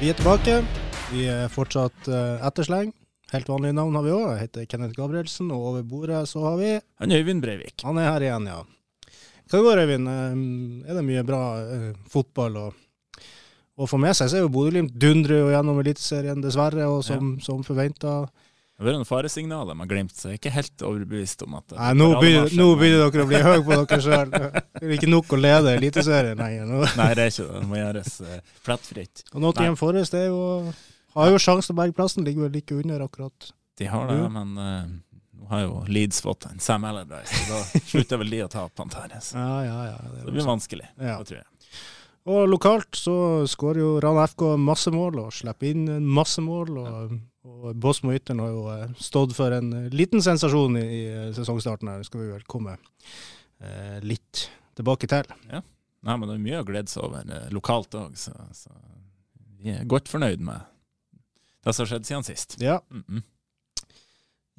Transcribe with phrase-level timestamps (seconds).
[0.00, 0.54] Vi er tilbake.
[1.12, 2.88] Vi er fortsatt uh, ettersleng.
[3.34, 4.30] Helt vanlige navn har vi òg.
[4.30, 6.70] Jeg heter Kenneth Gabrielsen, og over bordet så har vi
[7.02, 7.74] Han Øyvind Breivik.
[7.84, 8.62] Han er her igjen, ja.
[9.52, 10.08] Hva går Øyvind?
[10.08, 12.64] Um, er det mye bra uh, fotball å,
[13.76, 14.32] å få med seg?
[14.32, 17.44] Så er jo Bodø-Glimt dundrer jo gjennom Eliteserien, dessverre, og som, ja.
[17.50, 18.14] som forventa.
[18.80, 21.74] Det har vært noen faresignaler med Glimt, så jeg er ikke helt overbevist om at
[21.76, 24.30] Nei, Nå begynner, dere å bli høye på dere sjøl.
[24.32, 26.70] Det er ikke nok å lede Eliteserien lenger.
[26.96, 27.58] Nei, det er ikke det.
[27.58, 29.24] Det må gjøres uh, flettfritt.
[29.34, 30.40] Og Nottingham Forest er jo
[31.18, 33.52] har jo sjanse til å berge plassen, ligger vel like under akkurat.
[33.76, 37.80] De har det, men uh, nå har jo Leeds fått en Sam Allardyce, så da
[37.92, 39.34] slutter vel de å ta Pantares.
[39.36, 41.18] Ja, ja, ja, det, det blir vanskelig, ja.
[41.20, 41.48] det tror jeg.
[42.30, 43.14] Og lokalt så
[43.48, 46.80] skårer jo Rana FK masse mål og slipper inn masse mål.
[46.80, 47.14] Og,
[47.48, 51.04] og Bosmo Ytteren har jo eh, stått for en liten sensasjon i, i
[51.36, 52.02] sesongstarten her.
[52.02, 55.30] Det skal vi vel komme eh, litt tilbake til.
[55.48, 55.62] Ja.
[56.00, 58.72] Nei, men det er mye å glede seg over eh, lokalt òg, så, så,
[59.60, 60.68] vi er godt fornøyd med
[61.60, 62.56] det som har skjedd siden sist.
[62.60, 62.80] Ja.
[62.90, 63.22] Mm -mm.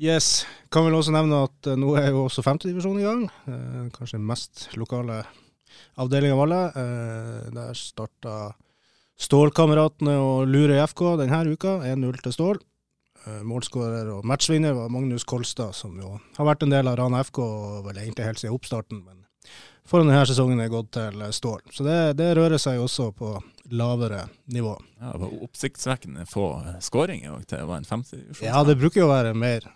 [0.01, 0.45] Yes.
[0.69, 3.23] Kan vel også nevne at nå er jo også femtedivisjon i gang.
[3.47, 5.25] Eh, kanskje den mest lokale
[5.97, 6.61] avdeling av alle.
[6.65, 8.53] Eh, der starta
[9.21, 11.79] Stålkameratene og Lure FK denne uka.
[11.85, 12.61] 1-0 til Stål.
[13.21, 17.19] Uh, målskårer og matchvinner var Magnus Kolstad, som jo har vært en del av Rana
[17.21, 17.41] FK
[17.85, 19.03] vel egentlig helt siden oppstarten.
[19.05, 19.21] men
[19.85, 21.61] foran denne sesongen er gått til Stål.
[21.73, 23.35] Så det, det rører seg også på
[23.71, 24.75] lavere nivå.
[24.99, 26.47] Ja, Det var oppsiktsvekkende få
[26.81, 29.67] skåringer til det var en 50 Ja, det bruker jo å være mer.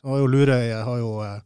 [0.00, 1.38] Så har jo Lurøy har jo eh,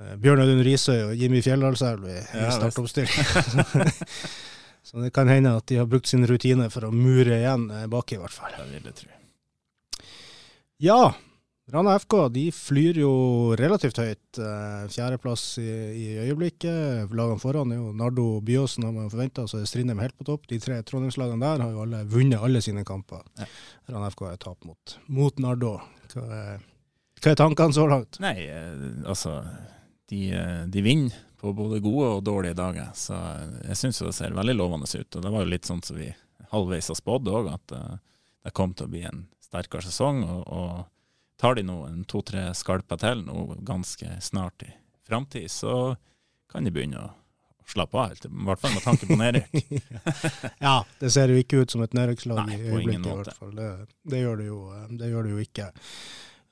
[0.00, 3.90] eh Bjørn Audun Risøy og Jimmy Fjelldalselv i, ja, i startoppstilling.
[4.88, 7.92] så det kan hende at de har brukt sin rutine for å mure igjen bak
[7.98, 8.56] baki, i hvert fall.
[8.58, 9.23] Det vil jeg tro.
[10.82, 11.14] Ja,
[11.66, 13.12] Rana FK de flyr jo
[13.56, 14.38] relativt høyt.
[14.38, 17.12] Eh, fjerdeplass i, i øyeblikket.
[17.16, 20.44] Lagene foran er jo Nardo Byåsen, har man forventa, så er Strindheim helt på topp.
[20.50, 23.24] De tre Trondheimslagene der har jo alle vunnet alle sine kamper.
[23.40, 23.48] Ja.
[23.94, 25.78] Rana FK har tap mot, mot Nardo.
[26.12, 26.66] Hva er,
[27.22, 28.20] hva er tankene så langt?
[28.20, 29.38] Nei, eh, altså
[30.12, 32.92] de, eh, de, vinner på både gode og dårlige dager.
[32.98, 33.16] Så
[33.70, 35.16] jeg syns det ser veldig lovende ut.
[35.16, 36.12] Og det var jo litt sånn som vi
[36.52, 37.78] halvveis har spådd òg, at
[38.44, 40.26] det kom til å bli en sterkere sesong.
[40.26, 40.90] og, og
[41.40, 44.70] tar de nå en to-tre skalper til nå ganske snart i
[45.04, 45.94] framtid, så
[46.50, 47.12] kan de begynne å
[47.68, 49.72] slappe av helt, i hvert fall med tanke på nedrykk.
[50.66, 53.54] ja, det ser jo ikke ut som et nedrykkslag i øyeblikket, i hvert fall.
[53.56, 53.70] Det,
[54.12, 54.60] det, gjør det jo,
[55.00, 55.68] det gjør det jo ikke.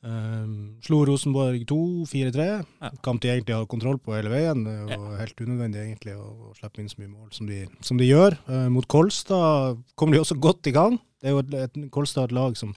[0.02, 1.78] Um, slo Rosenborg 2,
[2.10, 2.46] 4-3.
[2.82, 2.91] Ja.
[3.04, 4.64] Kamp de egentlig har kontroll på hele veien.
[4.66, 7.60] Det er jo helt unødvendig egentlig å, å slippe inn så mye mål som de,
[7.86, 8.36] som de gjør.
[8.48, 10.98] Uh, mot Kolstad kom de også godt i gang.
[11.22, 12.72] Det er jo et, et Kolstad et lag som,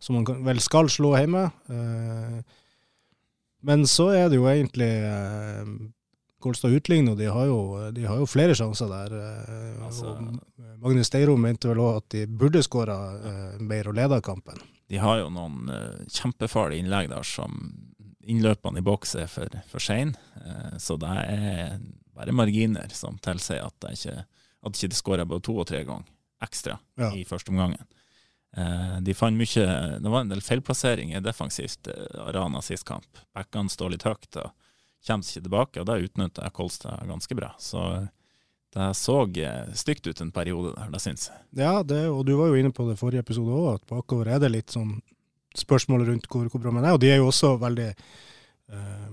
[0.00, 1.44] som, man vel skal slå hjemme.
[1.68, 2.38] Eh,
[3.68, 5.74] men så er det jo egentlig eh,
[6.42, 7.58] Kolstad utligner, og de har, jo,
[7.92, 9.12] de har jo flere sjanser der.
[9.18, 10.16] Eh, altså,
[10.80, 12.96] Magnus Steiro mente vel òg at de burde skåra
[13.60, 14.56] mer og leda kampen.
[14.90, 15.68] De har jo noen
[16.10, 17.60] kjempefarlige innlegg der som
[18.22, 20.16] innløpene i boks er for, for seine.
[20.80, 21.76] Så det er
[22.16, 24.18] bare marginer som tilsier at, det ikke,
[24.66, 26.08] at de ikke skårer både to og tre ganger
[26.44, 27.12] ekstra ja.
[27.16, 27.82] i første omgangen.
[28.56, 29.66] Eh, de fant mye
[30.02, 33.22] Det var en del feilplasseringer defensivt eh, Rana sist kamp.
[33.34, 34.50] Backene står litt høyt og
[35.02, 37.54] kommer ikke tilbake, og det utnytta Kolstad ganske bra.
[37.58, 37.80] Så
[38.72, 41.40] det så eh, stygt ut en periode der, det syns jeg.
[41.60, 44.40] Ja, det, og du var jo inne på det forrige episode òg, at bakover er
[44.40, 44.94] det litt sånn
[45.58, 46.96] spørsmål rundt hvor, hvor bra man er.
[46.96, 49.10] Og de er jo også veldig eh,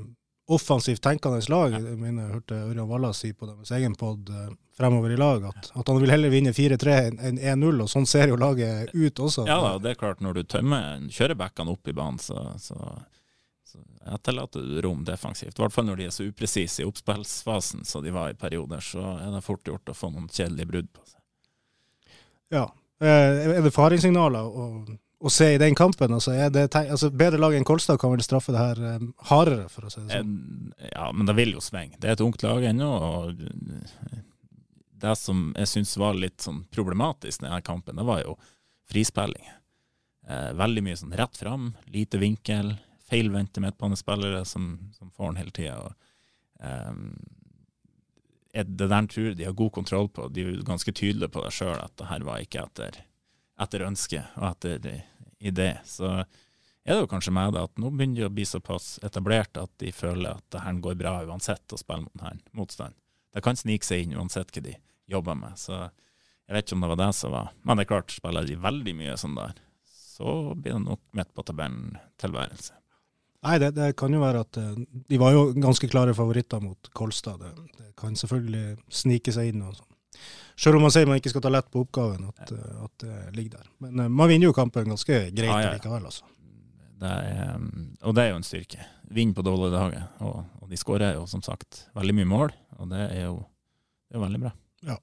[0.49, 1.75] offensivt tenkende lag.
[1.75, 4.49] Jeg mener jeg hørte Ørjan Walla si på deres egen pod eh,
[4.79, 6.95] fremover i lag at, at, han vil heller vinne 4-3
[7.29, 9.45] enn 1-0, og sånn ser jo laget ut også.
[9.49, 11.37] Ja da, det er klart når du tømmer kjører
[11.69, 12.79] opp i banen, så, så,
[13.67, 13.83] så
[14.15, 15.59] etterlater du rom defensivt.
[15.59, 18.81] I hvert fall når de er så upresise i oppspillsfasen som de var i perioder,
[18.81, 21.19] så er det fort gjort å få noen kjedelige brudd på seg.
[22.55, 22.65] Ja.
[23.03, 24.49] Eh, er det faringssignaler?
[24.49, 26.13] og å se i den kampen?
[26.15, 29.87] Altså, det, altså, bedre lag enn Kolstad kan vel straffe det her um, hardere, for
[29.87, 30.73] å si det sånn?
[30.93, 31.99] Ja, men det vil jo svinge.
[31.99, 32.89] Det er et ungt lag ennå.
[32.89, 33.41] og
[35.03, 38.37] Det som jeg syns var litt sånn problematisk denne kampen, det var jo
[38.89, 39.49] frispilling.
[40.29, 42.75] Eh, veldig mye sånn rett fram, lite vinkel,
[43.09, 45.91] feilvendte midtbanespillere som, som får den hele tida.
[46.59, 47.11] Um,
[48.53, 50.27] det der tror de har god kontroll på.
[50.33, 53.03] De er ganske tydelige på det sjøl, at det her var ikke etter
[53.59, 55.03] etter ønske og etter
[55.39, 55.71] idé.
[55.87, 59.59] Så er det jo kanskje med det at nå begynner de å bli såpass etablert
[59.61, 62.95] at de føler at det her går bra uansett å spille mot denne motstand.
[63.33, 64.75] Det kan snike seg inn uansett hva de
[65.09, 65.57] jobber med.
[65.59, 68.47] Så jeg vet ikke om det var det som var Men det er klart, spiller
[68.47, 72.73] de veldig mye sånn der, så blir det nok midt på tabellen-tilværelse.
[73.45, 76.89] Nei, det, det, kan jo være at eh, de var jo ganske klare favoritter mot
[76.91, 77.39] Kolstad.
[77.39, 79.93] Det, det kan selvfølgelig snike seg inn og sånn
[80.59, 83.61] Selv om man sier man ikke skal ta lett på oppgaven, at, at det ligger
[83.61, 83.67] der.
[83.85, 85.75] Men uh, man vinner jo kampen ganske greit ja, ja.
[85.77, 86.27] likevel, altså.
[86.99, 87.61] Det er,
[88.03, 88.87] og det er jo en styrke.
[89.15, 90.09] Vinn på dårlige dager.
[90.27, 93.37] Og, og, de skårer jo som sagt veldig mye mål, og det er jo,
[94.11, 94.51] det er veldig bra.
[94.89, 94.97] Ja.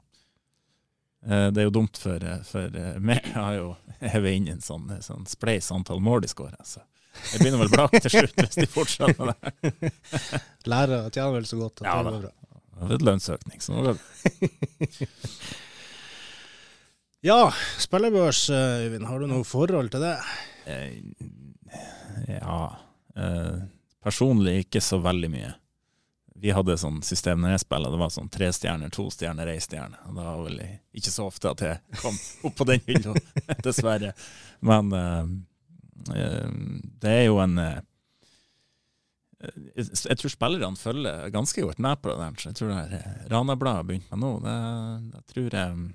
[1.25, 3.25] Det er jo dumt for, for meg.
[3.25, 3.73] Jeg har jo
[4.12, 6.61] hevet inn en sånn, sånn spleis antall mål de skårer.
[6.69, 6.85] Så
[7.32, 9.93] jeg begynner vel blakk til slutt hvis de fortsetter med det.
[10.70, 12.35] Lærer tjener vel så godt at ja, det går bra.
[12.76, 13.94] Er litt lønnsøkning, så nå
[17.26, 17.38] ja,
[17.81, 19.06] spillebørs, eh, Øyvind.
[19.08, 20.17] Har du noe forhold til det?
[20.69, 20.99] Eh,
[22.37, 22.58] ja.
[23.17, 23.56] Eh,
[24.05, 25.55] personlig ikke så veldig mye.
[26.37, 29.62] Vi hadde sånn system når jeg spilte, det var sånn tre stjerner, to stjerner, ei
[29.64, 29.96] stjerne.
[30.05, 30.61] Det var vel
[30.93, 33.17] ikke så ofte at jeg kom opp på den hylla,
[33.64, 34.12] dessverre.
[34.61, 34.93] Men
[36.05, 37.56] det er jo en
[39.76, 42.40] jeg tror spillerne følger ganske godt med på det der.
[42.40, 43.02] Så jeg tror det
[43.32, 44.32] Ranabladet har begynt med nå.
[44.44, 44.56] Det,
[45.12, 45.87] det, tror jeg,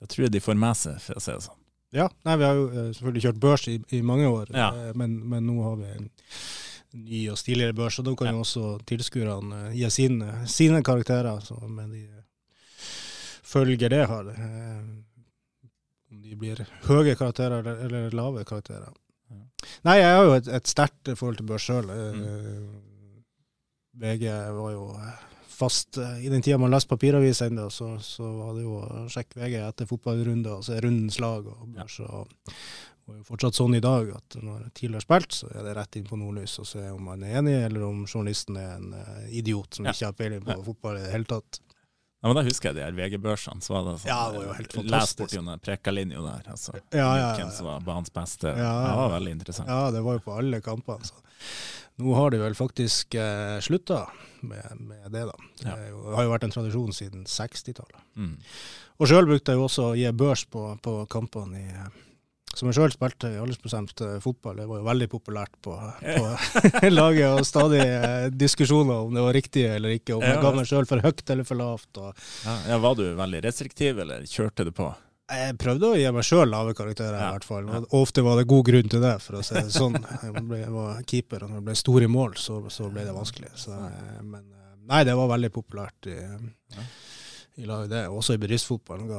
[0.00, 1.62] det, tror jeg, de får med seg, for å si det sånn.
[1.94, 4.68] Ja, nei, vi har jo eh, selvfølgelig kjørt børs i, i mange år, ja.
[4.74, 6.08] Eh, men, men, nå har vi en
[7.06, 11.40] ny og stiligere børs, og da kan jo også tilskuerne eh, gi sine, sine karakterer,
[11.46, 12.04] så, med de
[13.46, 14.28] følger det har.
[16.10, 18.90] Om de blir høye karakterer eller, eller lave karakterer.
[19.86, 21.86] Nei, jeg har jo et, et sterkt forhold til børs sjøl.
[21.86, 22.66] Mm.
[24.00, 24.26] VG
[24.56, 24.90] var jo
[25.56, 29.40] fast I den tida man leste papiravis ennå, så, så, var det jo å sjekke
[29.40, 31.96] VG etter fotballrunder, og se rundens lag og børs.
[32.04, 32.28] og
[33.06, 35.98] det er fortsatt sånn i dag at når TIL har spilt, så er det rett
[35.98, 39.28] inn på nordlys og se om man er enig, eller om journalisten er en uh,
[39.30, 39.94] idiot som ja.
[39.94, 40.64] ikke har peiling på ja.
[40.66, 41.60] fotball i det hele tatt.
[41.62, 43.62] Ja, men Da husker jeg de her VG-børsene.
[43.62, 45.36] så var det sånn, ja, det var jo helt fantastisk.
[45.36, 46.50] Les borti prekalinja der.
[46.56, 46.74] altså.
[46.90, 48.50] Ja, ja, Hvem som var banens beste.
[48.58, 49.70] Ja, det var veldig interessant.
[49.70, 51.06] Ja, det var jo på alle kampene.
[51.06, 51.22] Så.
[52.02, 54.02] Nå har de vel faktisk eh, slutta
[54.44, 55.36] med, med, det, da.
[55.62, 58.02] Det jo, har jo vært en tradisjon siden 60-tallet.
[58.20, 58.34] Mm.
[59.00, 61.70] Og sjøl brukte jeg jo også å gi børs på, på kampene i
[62.56, 66.90] som jeg sjøl spilte i aldersbestemt eh, fotball, det var jo veldig populært på, på
[66.98, 67.26] laget.
[67.36, 70.88] Og stadig eh, diskusjoner om det var riktig eller ikke, om jeg ga meg sjøl
[70.88, 72.00] for høyt eller for lavt.
[72.46, 74.88] Ja, ja, var du veldig restriktiv, eller kjørte du på?
[75.26, 77.70] Jeg prøvde å gi meg sjøl lave karakterer, ja, i hvert fall.
[77.70, 79.96] Og ofte var det god grunn til det, for å si det sånn.
[80.22, 83.02] Jeg, ble, jeg var keeper, og når det ble stor i mål, så, så ble
[83.08, 83.50] det vanskelig.
[83.58, 84.44] Så, eh, men
[84.86, 86.20] nei, det var veldig populært i,
[87.58, 88.04] i laget, det.
[88.14, 89.10] Også i bedriftsfotballen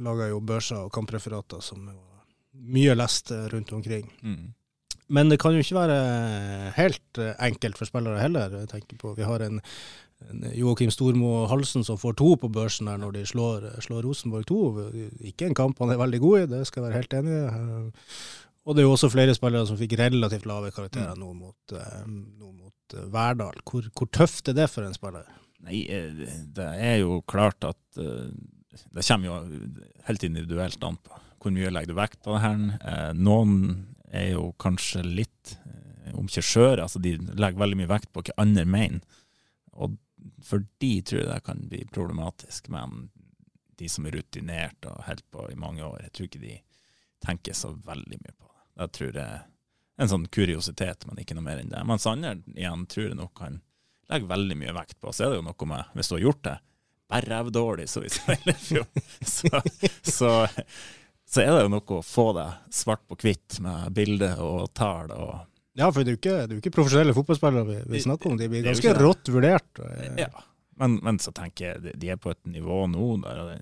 [0.00, 2.24] laga jeg jo børser og kampreferater som var
[2.72, 4.08] mye lest rundt omkring.
[4.24, 4.52] Mm.
[5.12, 5.98] Men det kan jo ikke være
[6.78, 8.54] helt eh, enkelt for spillere heller.
[8.62, 9.60] Jeg tenker på, Vi har en
[10.56, 14.60] Joakim Stormo Halsen som får to på børsen der når de slår, slår, Rosenborg 2.
[15.32, 17.44] Ikke en kamp han er veldig god i, det skal jeg være helt enig i.
[17.50, 18.16] Eh,
[18.62, 22.04] og det er jo også flere spillere som fikk relativt lave karakterer nå mot, eh,
[22.06, 23.58] nå mot Verdal.
[23.66, 25.26] Hvor, hvor, tøft er det for en spiller?
[25.62, 25.84] Nei,
[26.54, 29.36] det er jo klart at det kommer jo
[30.08, 32.62] helt individuelt an på hvor mye legger du vekt på det her?
[32.86, 33.56] Eh, noen
[34.12, 38.38] er jo kanskje litt eh, om ikke altså de legger veldig mye vekt på hva
[38.44, 39.02] andre mener.
[39.72, 39.96] Og
[40.44, 42.68] for de tror jeg det kan bli problematisk.
[42.72, 43.08] Men
[43.78, 46.56] de som er rutinert og holdt på i mange år, jeg tror ikke de
[47.22, 48.62] tenker så veldig mye på det.
[48.82, 49.44] Jeg tror det er
[50.02, 51.82] en sånn kuriositet, men ikke noe mer enn det.
[51.86, 53.60] Mens andre igjen tror jeg nok kan
[54.10, 55.12] legge veldig mye vekt på.
[55.12, 56.56] Så er det jo noe med, hvis du har gjort det,
[57.12, 58.10] bare rævdårlig, så vi
[60.16, 60.34] så
[61.32, 65.12] så er det jo noe å få det svart på hvitt med bilde og tall.
[65.16, 68.32] og ja, for det er jo ikke, det er ikke profesjonelle fotballspillere vi, vi, snakker
[68.32, 68.38] om.
[68.40, 69.80] De blir ganske rått vurdert.
[70.20, 70.28] Ja,
[70.80, 73.58] men, men, så tenker jeg de er på et nivå nå der det,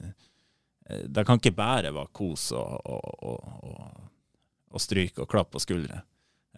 [1.06, 3.26] det kan ikke bare være kos og, og,
[3.62, 4.08] og,
[4.74, 6.00] og stryk og klapp på skuldre.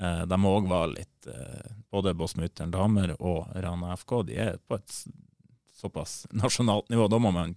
[0.01, 4.57] Eh, de må òg være litt eh, Både Båtsmutteren damer og Rana FK de er
[4.65, 4.95] på et
[5.77, 7.11] såpass nasjonalt nivå.
[7.13, 7.53] Da må man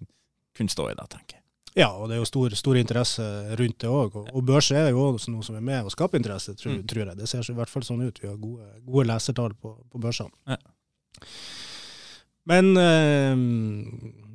[0.57, 1.44] kunne stå i det, tenker jeg.
[1.75, 3.23] Ja, og det er jo stor, stor interesse
[3.59, 4.13] rundt det òg.
[4.15, 6.85] Og, og børs er jo også noe som er med og skaper interesse, tror, mm.
[6.87, 7.19] tror, jeg.
[7.19, 8.21] Det ser i hvert fall sånn ut.
[8.21, 10.31] Vi har gode, gode lesertall på, på børsene.
[10.47, 10.59] Ja.
[12.45, 13.43] Men øh,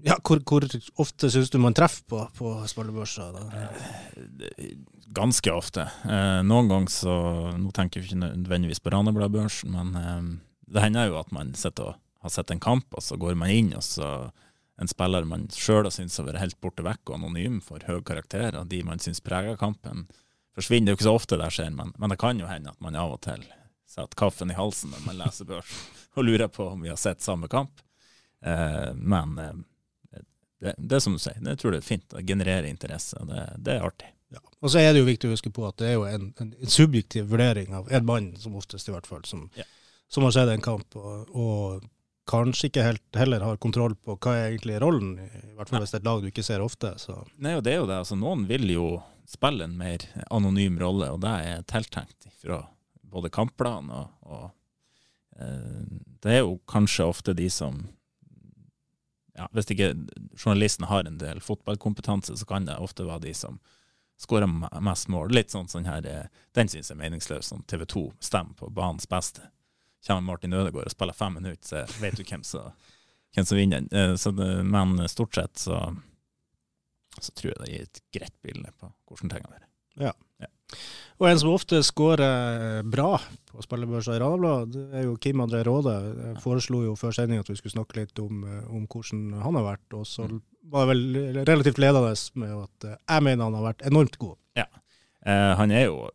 [0.05, 0.67] ja, hvor, hvor,
[1.01, 3.37] ofte syns du man treffer på, på spillebørser?
[3.57, 4.71] Eh,
[5.17, 5.87] ganske ofte.
[6.09, 7.17] Eh, noen ganger så
[7.57, 10.23] Nå tenker vi ikke nødvendigvis på Ranebladbørsen, men eh,
[10.71, 13.53] det hender jo at man sitter og har sett en kamp, og så går man
[13.53, 14.11] inn, og så
[14.81, 18.01] en spiller man sjøl har syntes har vært helt borte vekk og anonym for høy
[18.07, 20.07] karakter, og de man syns preger kampen,
[20.57, 20.89] forsvinner.
[20.89, 22.81] Det er jo ikke så ofte det skjer, men, men, det kan jo hende at
[22.81, 23.45] man av og til
[23.91, 25.75] setter kaffen i halsen når man leser børs
[26.17, 27.83] og lurer på om vi har sett samme kamp.
[28.47, 29.59] Eh, men eh,
[30.61, 32.09] det, det, er som du sier, det tror jeg er fint.
[32.15, 33.21] Det genererer interesse.
[33.29, 34.11] Det, det er artig.
[34.31, 34.41] Ja.
[34.63, 36.53] Og så er det jo viktig å huske på at det er jo en, en,
[36.55, 39.67] en subjektiv vurdering av en mann, som oftest i hvert fall, som, ja.
[40.09, 40.97] som har sett en kamp.
[40.97, 41.89] og, og
[42.31, 45.95] kanskje ikke helt heller har kontroll på hva er egentlig rollen, i hvert fall hvis
[45.95, 46.93] det er et lag du ikke ser ofte.
[47.03, 47.17] Så.
[47.43, 47.99] Nei, og det er jo det.
[48.05, 48.87] Altså, noen vil jo
[49.31, 52.63] spille en mer anonym rolle, og det er tiltenkt fra
[53.11, 54.45] både kampplan og, og
[55.43, 55.83] eh,
[56.23, 57.81] Det er jo kanskje ofte de som
[59.35, 59.93] ja, Hvis ikke
[60.39, 63.59] journalisten har en del fotballkompetanse, så kan det ofte være de som
[64.21, 64.51] skårer
[64.85, 65.33] mest mål.
[65.35, 68.71] Litt sånn, sånn her, eh, Den syns jeg er meningsløs, som TV 2 stemmer på
[68.75, 69.51] banens beste
[70.07, 72.73] kommer Martin Ødegaard og spiller fem minutter, så vet du hvem som,
[73.35, 73.89] hvem som vinner.
[73.93, 75.83] Eh, så det, men stort sett så,
[77.19, 79.69] så, tror jeg det gir et greit bilde på hvordan tingene er.
[80.01, 80.13] Ja.
[80.41, 80.51] ja.
[81.21, 83.19] Og en som ofte skårer bra
[83.51, 85.93] på spillebørsa i Ranabladet, er jo Kim André Råde.
[86.17, 89.59] Jeg foreslo jo før sending at vi skulle snakke litt om, eh, om hvordan han
[89.59, 90.39] har vært, og så mm.
[90.73, 94.39] var det vel relativt ledende med at eh, jeg mener han har vært enormt god.
[94.59, 94.69] Ja,
[95.27, 96.09] eh, han er jo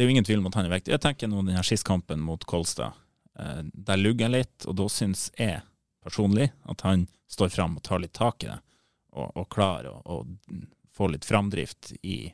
[0.00, 0.94] det er jo ingen tvil om at han er viktig.
[0.94, 2.96] Jeg tenker nå denne skisskampen mot Kolstad.
[3.36, 5.58] Eh, der lugger jeg litt, og da syns jeg
[6.00, 8.56] personlig at han står fram og tar litt tak i det,
[9.12, 10.22] og, og klarer å,
[10.96, 12.30] få litt framdrift i,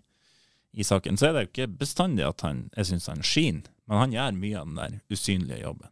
[0.78, 1.18] i, saken.
[1.18, 4.38] Så er det jo ikke bestandig at han, jeg syns han skinner, men han gjør
[4.38, 5.90] mye av den der usynlige jobben.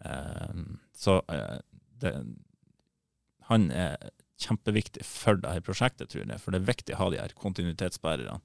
[0.00, 0.62] Eh,
[0.96, 1.58] så eh,
[2.00, 2.14] det,
[3.50, 3.98] han er
[4.40, 6.40] kjempeviktig for dette prosjektet, tror jeg.
[6.40, 8.40] For det er viktig å ha de her kontinuitetsbærerne.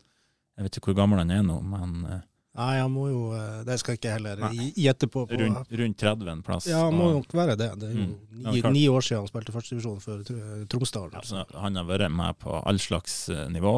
[0.59, 3.61] Jeg vet ikke hvor gammel han er nå, men eh, Nei, han må jo eh,
[3.67, 4.41] Det skal jeg ikke heller
[4.75, 5.23] gjette på.
[5.27, 5.37] på.
[5.39, 6.67] Rundt, rundt 30 en plass.
[6.67, 7.69] Ja, han må nok være det.
[7.79, 8.15] Det er jo mm.
[8.49, 10.31] ni, ni, år siden han spilte førstedivisjon for
[10.71, 11.15] Tromsdalen.
[11.21, 13.77] Altså, han har vært med på all slags eh, nivå,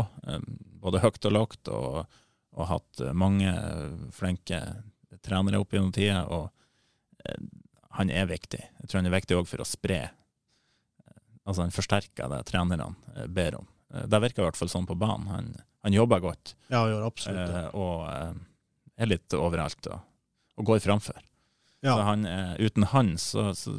[0.81, 2.17] både høyt og lavt, og,
[2.55, 3.53] og, hatt mange
[4.15, 4.63] flinke
[5.23, 6.23] trenere opp gjennom tida.
[6.33, 6.49] Og
[7.99, 8.59] han er viktig.
[8.81, 10.05] Jeg tror han er viktig òg for å spre
[11.43, 12.85] Altså, han forsterker det trenerne
[13.35, 13.65] ber om.
[14.07, 15.25] Det virker i hvert fall sånn på banen.
[15.27, 15.49] Han,
[15.83, 16.53] han jobber godt.
[16.69, 17.63] Ja, han gjør absolutt det.
[17.75, 18.05] og
[18.97, 20.03] er litt overalt og,
[20.59, 21.21] og går framfor.
[21.83, 21.95] Ja.
[21.95, 22.27] Så han,
[22.59, 23.73] uten han, så, så,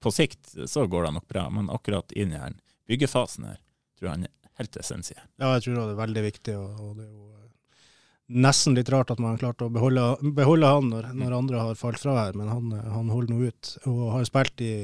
[0.00, 2.56] På sikt så går det nok bra, men akkurat inn i den
[2.88, 3.58] byggefasen her,
[3.98, 5.22] tror jeg han er helt essensiell.
[5.40, 6.56] Ja, jeg tror det er veldig viktig.
[6.58, 7.52] og, og det er jo eh,
[8.46, 11.78] nesten litt rart at man har klart å beholde, beholde han når, når, andre har
[11.80, 13.72] falt fra her, men han, han holder nå ut.
[13.90, 14.74] Og har spilt i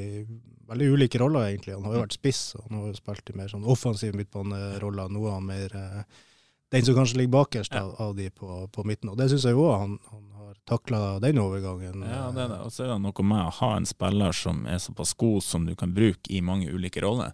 [0.69, 1.76] veldig ulike roller, egentlig.
[1.76, 5.12] Han har jo vært spiss, og han har jo spilt i mer sånn offensiv midtbaneroller.
[5.12, 6.25] Noe av mer eh,
[6.72, 9.12] den som kanskje ligger bakerst av, av, de på, på, midten.
[9.12, 12.04] Og det syns jeg jo han, han har takla den overgangen.
[12.04, 12.60] Ja, det er det.
[12.64, 15.68] Og så er det noe med å ha en spiller som er såpass god som
[15.68, 17.32] du kan bruke i mange ulike roller.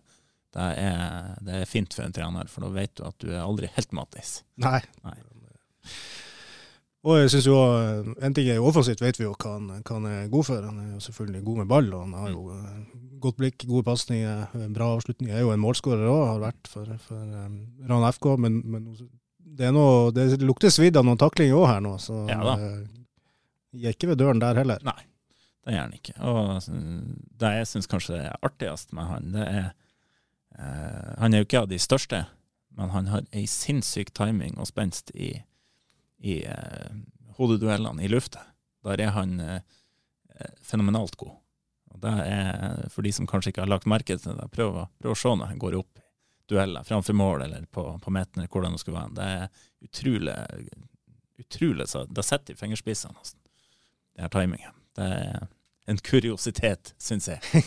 [0.55, 3.43] Det er, det er fint for en trener, for da vet du at du er
[3.43, 4.37] aldri helt matis.
[4.63, 4.79] Nei.
[5.03, 5.17] Nei.
[7.05, 7.57] Og jeg synes jo,
[8.25, 10.63] En ting er jo offensivt, vet vi jo hva han, hva han, er god for.
[10.65, 12.79] Han er jo selvfølgelig god med ball, og han har jo eh,
[13.25, 15.35] godt blikk, gode pasninger, bra avslutninger.
[15.37, 17.59] Er jo en målskårer òg, har vært for, for um,
[17.91, 18.31] Rana FK.
[18.41, 18.89] Men, men
[19.59, 22.55] det, noe, det, lukter svidd av noen taklinger òg her nå, så ja, da.
[22.59, 24.83] Uh, ikke ved døren der heller.
[24.87, 25.01] Nei,
[25.67, 26.15] det gjør han ikke.
[26.23, 26.79] Og altså,
[27.43, 31.65] det jeg syns kanskje er artigst med han, det er eh, Han er jo ikke
[31.65, 32.21] av de største,
[32.79, 35.33] men han har ei sinnssyk timing og spenst i,
[36.23, 36.95] i eh,
[37.35, 38.45] hodeduellene i lufta.
[38.87, 39.41] Der er han
[40.63, 41.35] fenomenalt god.
[41.95, 45.15] Og det er for de som kanskje ikke har lagt merke til det, prøv, prøv
[45.15, 46.04] å se når han går opp
[46.51, 49.15] dueller framfor mål eller på, på midten, eller hvordan det skulle være.
[49.17, 50.37] Det er utrolig
[51.39, 53.41] utrolig så Det sitter i fingerspissene, nesten,
[54.15, 54.77] det her timingen.
[54.97, 55.47] Det er
[55.91, 57.65] en kuriositet, syns jeg.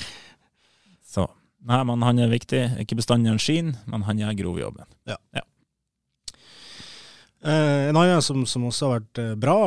[1.14, 1.28] så
[1.60, 2.60] Nei, men han er viktig.
[2.80, 4.86] Ikke bestandig han skinner, men han gjør grovjobben.
[5.04, 5.18] Ja.
[5.36, 5.42] ja.
[7.44, 9.58] Eh, en annen som, som, også har vært eh, bra,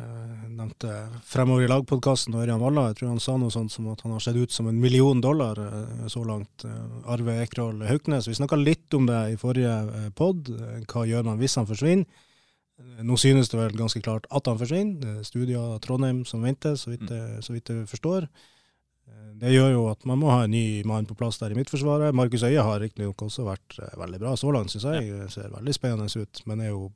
[0.00, 0.25] eh,
[0.56, 0.92] nevnte
[1.26, 2.86] Fremover i lag-podkasten og Ørjan Valla.
[2.90, 5.20] Jeg tror han sa noe sånt som at han har sett ut som en million
[5.22, 6.64] dollar eh, så langt.
[6.64, 8.28] Eh, Arve Ekrol Hauknes.
[8.28, 10.50] Vi snakka litt om det i forrige eh, pod.
[10.90, 12.24] Hva gjør man hvis han forsvinner?
[12.76, 15.22] Nå synes det vel ganske klart at han forsvinner.
[15.24, 17.08] Studier av Trondheim som venter, så vidt,
[17.40, 18.26] så vidt jeg forstår.
[19.36, 22.14] Det gjør jo at man må ha en ny mann på plass der i Midtforsvaret.
[22.16, 25.10] Markus Øie har riktignok også vært eh, veldig bra så langt, syns jeg.
[25.10, 25.26] Ja.
[25.32, 26.86] Ser veldig spennende ut, men er jo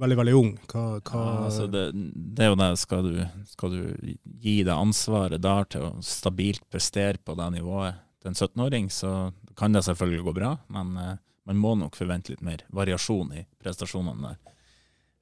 [0.00, 0.54] veldig, veldig ung.
[0.70, 2.70] Hva, hva ja, altså det, det, er jo det.
[2.80, 3.18] Skal du,
[3.50, 8.38] skal du gi det ansvaret der til å stabilt prestere på det nivået til en
[8.38, 9.12] 17-åring, så
[9.56, 11.14] kan det selvfølgelig gå bra, men uh,
[11.48, 14.56] man må nok forvente litt mer variasjon i prestasjonene der.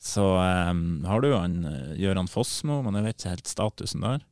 [0.02, 1.60] Så um, har du jo han
[1.98, 4.26] Gøran Fossmo, men jeg vet ikke helt statusen der.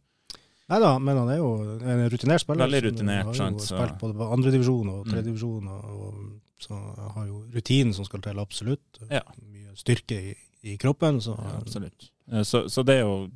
[0.66, 2.66] Nei da, men han er jo en rutinert spiller.
[2.66, 3.38] Veldig rutinert, sant.
[3.38, 5.92] Han har jo spilt både på andredivisjon og tredjedivisjon, mm.
[5.94, 6.24] og,
[6.66, 6.78] så
[7.14, 9.00] har jo rutinen som skal til, absolutt.
[9.10, 9.22] Ja.
[9.44, 10.34] Mye styrke i,
[10.66, 11.20] i kroppen.
[11.22, 11.36] Så.
[11.38, 12.08] Ja, absolutt.
[12.42, 13.28] Så, så, det er jo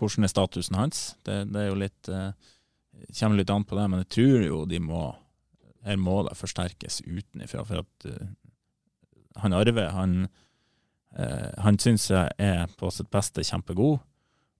[0.00, 1.02] Hvordan er statusen hans?
[1.26, 2.22] Det, det er jo litt det
[3.18, 5.02] Kommer litt an på det, men jeg tror jo de må
[5.84, 7.64] Her må det forsterkes utenfra.
[7.66, 8.28] For at uh,
[9.42, 10.12] han Arve, han,
[11.18, 13.98] uh, han syns jeg er på sitt beste kjempegod.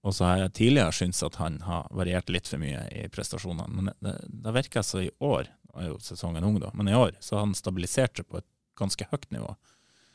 [0.02, 3.68] Og så har jeg tidligere syntes at han har variert litt for mye i prestasjonene.
[3.70, 6.96] Men det, det virker så i år, nå er jo sesongen ung da, men i
[6.98, 9.54] år så har han stabilisert seg på et ganske høyt nivå.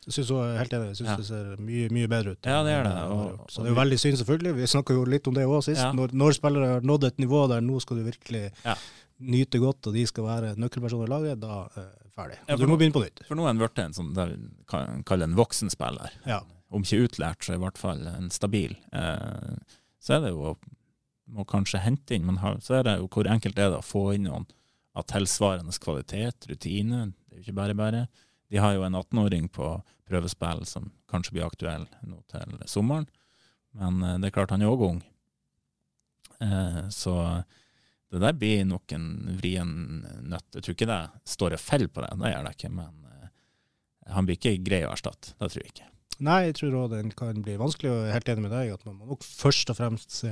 [0.07, 1.15] Jeg synes også, helt enig, jeg synes ja.
[1.19, 2.47] det ser mye, mye bedre ut.
[2.47, 2.93] Ja, det er det.
[3.11, 4.53] Og, så det er jo veldig synd, selvfølgelig.
[4.55, 5.81] Vi snakka jo litt om det òg sist.
[5.83, 5.89] Ja.
[5.95, 8.77] Når, når, spillere har nådd et nivå der nå skal du virkelig ja.
[9.35, 12.39] nyte godt, og de skal være nøkkelpersoner i laget, da uh, ferdig.
[12.55, 13.25] Du må begynne på nytt.
[13.27, 16.15] For nå er han blitt en sånn der, vi kan kalle en voksenspiller.
[16.29, 16.39] Ja.
[16.69, 18.75] Om ikke utlært, så i hvert fall en stabil.
[18.91, 20.57] Eh, så er det jo
[21.27, 24.13] må kanskje hente inn, men så er det jo hvor enkelt er det å få
[24.15, 24.47] inn noen
[24.97, 27.09] av tilsvarende kvalitet, rutine.
[27.27, 28.05] Det er jo ikke bare bare.
[28.47, 29.73] De har jo en 18-åring på
[30.07, 33.07] prøvespill som kanskje blir aktuell nå til sommeren.
[33.77, 35.01] Men eh, det er klart han er òg ung.
[36.43, 37.17] Eh, så
[38.13, 39.09] det der blir nok en
[39.41, 39.73] vrien
[40.23, 40.47] nøtt.
[40.55, 42.73] Jeg tror ikke det står og faller på det, det gjør det ikke.
[42.79, 43.29] Men eh,
[44.15, 45.35] han blir ikke grei å erstatte.
[45.35, 45.91] Det tror jeg ikke.
[46.23, 48.73] Nei, jeg tror òg den kan bli vanskelig, og jeg er helt enig med deg
[48.73, 50.31] at man må nok først og fremst se,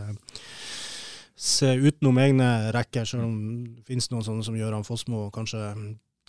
[1.35, 3.37] se utenom egne rekker, selv om
[3.75, 5.61] det finnes noen sånne som Gøran Fossmo kanskje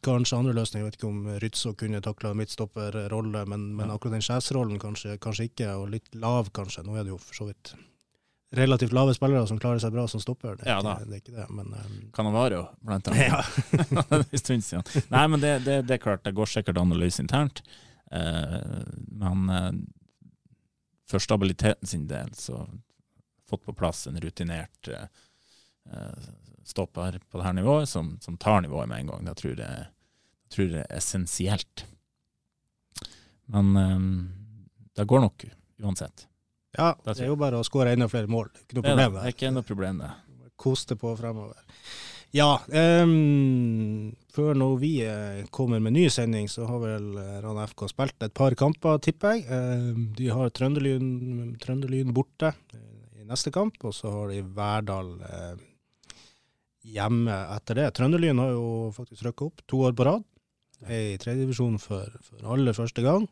[0.04, 0.84] kanskje andre løsninger.
[0.84, 5.48] Jeg vet ikke om Rytso kunne takla midtstopperrolle, men, men akkurat den sjefsrollen kanskje, kanskje,
[5.50, 6.84] ikke, og litt lav kanskje.
[6.86, 7.74] Nå er det jo for så vidt
[8.56, 10.54] relativt lave spillere som klarer seg bra som stopper.
[10.60, 13.26] Det er, ja, ikke, det er ikke det, men um, Canavaro, blant annet.
[13.26, 13.42] Ja.
[14.20, 14.86] en stund siden.
[15.12, 17.64] Nei, men det, det, det, er klart, det går sikkert an å løse internt.
[18.12, 19.72] Uh, men uh,
[21.10, 22.60] for stabiliteten sin del så
[23.48, 25.08] fått på plass en rutinert uh,
[26.66, 29.26] stopper på dette nivået, som, som tar nivået med en gang.
[29.26, 29.84] Det tror jeg
[30.54, 31.84] tror det er essensielt.
[33.50, 33.74] Men
[34.94, 35.44] det går nok
[35.82, 36.26] uansett.
[36.78, 38.50] Ja, det er jo bare å skåre enda flere mål.
[38.62, 39.14] Ikke noe problem.
[39.14, 40.10] Det er ikke noe problem, det.
[40.58, 41.58] Koste på fremover.
[42.34, 47.64] Ja, um, før når vi eh, kommer med ny sending, så har vel eh, Rana
[47.70, 49.46] FK spilt et par kamper, tipper jeg.
[49.48, 55.54] Um, de har Trønderlyn, Trønderlyn borte i neste kamp, og så har de Verdal uh,
[56.84, 57.90] hjemme etter det.
[57.96, 58.66] Trønderlyn har jo
[58.96, 60.26] faktisk rykka opp to år på rad
[60.84, 63.24] er i tredjedivisjon for, for aller første gang.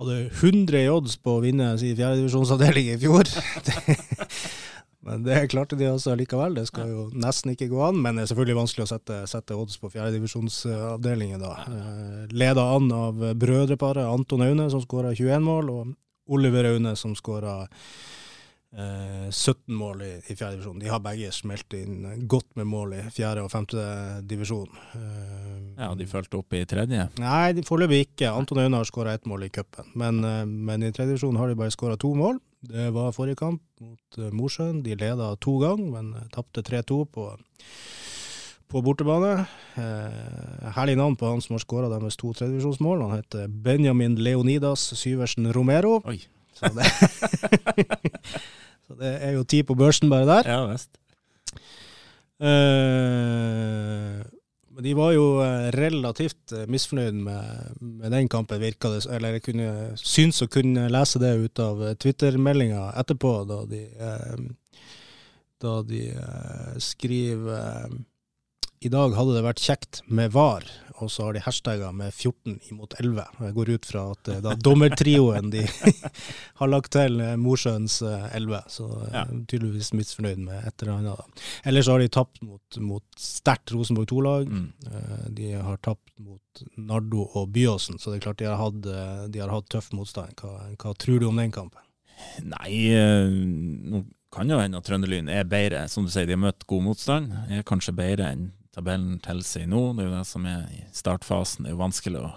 [0.00, 3.30] Hadde 100 i odds på å vinne sin fjerdedivisjonsavdeling i fjor.
[5.06, 6.58] men det klarte de altså likevel.
[6.58, 9.56] Det skal jo nesten ikke gå an, men det er selvfølgelig vanskelig å sette, sette
[9.56, 11.54] odds på fjerdedivisjonsavdelingen da.
[11.64, 17.14] Eh, Leda an av brødreparet Anton Aune, som skåra 21 mål, og Oliver Aune, som
[17.16, 17.62] skåra
[18.70, 20.82] 17 eh, mål i, i fjerde divisjon.
[20.84, 23.86] De har begge smelt inn godt med mål i fjerde og femte
[24.28, 24.68] divisjon.
[25.78, 27.08] ja, og De fulgte opp i tredje?
[27.24, 28.28] Nei, foreløpig ikke.
[28.30, 29.88] Anton Aune har skåra ett mål i cupen.
[29.96, 32.38] Men, men, i tredje divisjon har de bare skåra to mål.
[32.60, 34.82] Det var forrige kamp mot uh, Mosjøen.
[34.84, 37.26] De leda to ganger, men uh, tapte 3-2 på,
[38.70, 39.46] på bortebane.
[39.80, 43.02] Eh, herlig navn på han som har skåra deres to tredjevisjonsmål.
[43.06, 46.00] Han heter Benjamin Leonidas Syversen Romero.
[46.04, 46.20] Oi.
[46.54, 46.86] Så det,
[48.86, 50.50] så det er jo ti på børsen bare der.
[50.50, 50.90] Ja, vest.
[54.80, 59.36] Uh, de var jo eh, relativt eh, misfornøyd med, med den kampen, virka det Eller
[59.36, 63.84] jeg kunne synes å kunne lese det ut av Twitter-meldinga etterpå, da de,
[65.60, 66.02] da de
[66.80, 67.90] skriver
[68.80, 70.64] i dag hadde det vært kjekt med VAR,
[71.04, 73.24] og så har de hashtagga med 14 imot 11.
[73.46, 75.64] Jeg går ut fra at er da dommertrioen de
[76.60, 79.24] har lagt til eh, Mosjøens 11, eh, så eh, ja.
[79.50, 81.42] tydeligvis misfornøyd med et eller annet.
[81.64, 84.50] Ellers har de tapt mot, mot sterkt Rosenborg 2-lag.
[84.50, 84.68] Mm.
[85.40, 88.80] De har tapt mot Nardo og Byåsen, så det er klart de har hatt,
[89.32, 90.36] de har hatt tøff motstand.
[90.40, 91.82] Hva, hva tror du om den kampen?
[92.44, 95.86] Nei, nå kan jo hende at Trønderlyn er bedre.
[95.90, 97.32] Som du sier, de har møtt god motstand.
[97.50, 99.82] Er kanskje bedre enn tabellen tilsier nå.
[99.96, 101.64] Det er jo det som er i startfasen.
[101.64, 102.30] Det er jo vanskelig å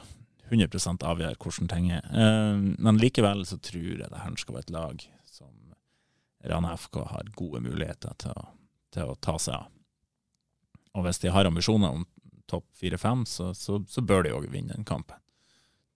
[0.53, 2.03] 100 avgjøre hvordan ting er.
[2.09, 5.53] Eh, men likevel så tror jeg det her skal være et lag som
[6.49, 8.47] Rana FK har gode muligheter til å,
[8.93, 9.69] til å ta seg av.
[10.93, 12.03] Og hvis de har ambisjoner om
[12.49, 15.17] topp fire-fem, så, så, så, bør de òg vinne den kampen.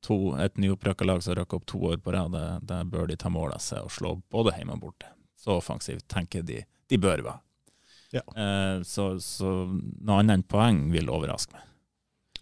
[0.07, 2.33] To, et nyopprykka lag som røkker opp to år på rad,
[2.65, 5.11] det, bør de ta mål av seg og slå både hjemme og borte.
[5.37, 7.41] Så offensivt tenker de de bør være.
[8.17, 8.25] Ja.
[8.43, 11.65] Eh, så, så, noe annet enn poeng vil overraske meg.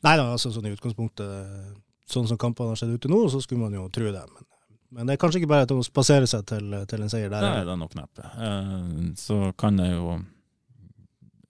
[0.05, 3.41] Nei da, altså sånn i utgangspunktet, sånn som kampene har sett ut til nå, så
[3.41, 4.21] skulle man jo tro det.
[4.35, 4.47] Men,
[4.95, 7.45] men det er kanskje ikke bare til å spasere seg til, til en seier der.
[7.47, 8.31] Nei, det er nok neppe.
[8.47, 10.19] Eh, så kan jeg jo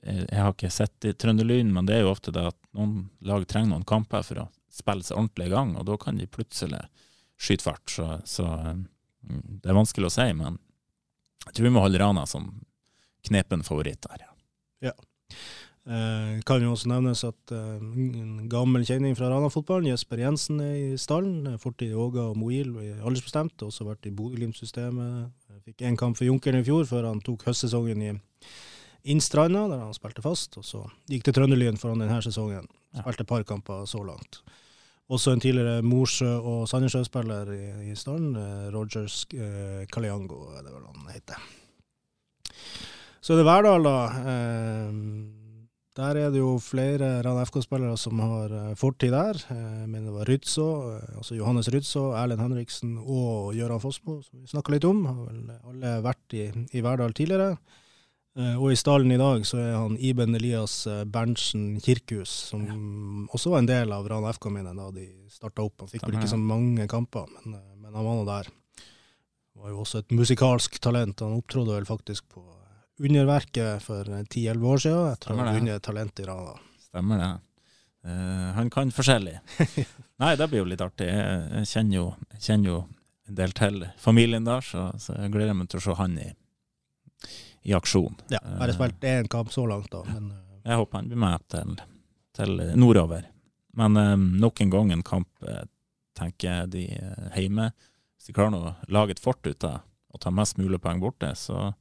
[0.06, 3.10] jeg, jeg har ikke sett i Trønderlyn, men det er jo ofte det at noen
[3.26, 6.28] lag trenger noen kamper for å spille seg ordentlig i gang, og da kan de
[6.30, 6.84] plutselig
[7.42, 7.90] skyte fart.
[7.92, 10.60] Så, så mm, det er vanskelig å si, men
[11.48, 12.50] jeg tror vi må holde Rana som
[13.28, 14.28] knepen favoritt der.
[14.90, 14.94] Ja.
[15.86, 20.74] Eh, kan jo også nevnes at eh, en gammel kjenning fra Rana-fotballen, Jesper Jensen, er
[20.74, 21.60] i stallen.
[21.62, 22.72] Fortid i Åga og Moil,
[23.06, 23.62] aldersbestemt.
[23.62, 25.30] Også vært i Bodø-Glimt-systemet.
[25.68, 28.16] Fikk én kamp for Junkeren i fjor, før han tok høstsesongen i
[29.14, 30.58] Innstranda, der han spilte fast.
[30.58, 32.66] Og så gikk til Trønderlyn foran denne sesongen.
[32.96, 34.42] Spilte et par kamper så langt.
[35.06, 38.32] Også en tidligere Mosjø- og Sandnessjø-spiller i, i Staren.
[38.34, 41.46] Eh, Rogers eh, Kaliango, er det vel han heter.
[43.26, 43.98] Så er det Verdal, da.
[44.30, 45.36] Eh,
[45.96, 49.38] der er det jo flere Rann FK-spillere som har eh, fortid der.
[49.54, 54.18] Eh, jeg mener det var Rydså, eh, altså Johannes Rydså, Erlend Henriksen og Gøran Fossmo,
[54.26, 55.06] som vi snakka litt om.
[55.08, 57.56] Har vel alle vært i, i Verdal tidligere.
[58.60, 62.74] Og i stallen i dag så er han Iben Elias Berntsen Kirkhus, som ja.
[63.32, 65.86] også var en del av Rana FK mine da de starta opp.
[65.86, 68.50] Han fikk vel ikke så mange kamper, men, men han var nå der.
[69.56, 71.24] Var jo også et musikalsk talent.
[71.24, 72.44] Han opptrådte vel faktisk på
[73.00, 76.54] Underverket for 10-11 år siden, etter å ha vunnet Talent i Rana.
[76.80, 77.32] Stemmer det.
[78.06, 79.40] Uh, han kan forskjellig.
[80.22, 81.10] Nei, det blir jo litt artig.
[81.10, 82.06] Jeg kjenner jo,
[82.38, 82.78] jeg kjenner jo
[83.26, 86.30] en del til familien der, så, så jeg gleder meg til å se han i
[87.66, 88.14] i aksjon.
[88.30, 90.04] Ja, bare eh, spilt én kamp så langt, da.
[90.06, 91.72] Men, uh, jeg håper han blir med til,
[92.38, 93.26] til nordover.
[93.74, 94.12] Men uh,
[94.46, 95.48] nok en gang en kamp,
[96.16, 96.84] tenker jeg, de
[97.34, 97.72] hjemme.
[98.14, 99.82] Hvis de klarer å lage et fort ut av
[100.14, 101.72] å ta mest mulig poeng borte, så,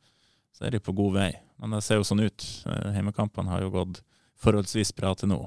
[0.54, 1.30] så, er de på god vei.
[1.60, 2.46] Men det ser jo sånn ut.
[2.94, 4.00] Heimekampene har jo gått
[4.42, 5.42] forholdsvis bra til nå.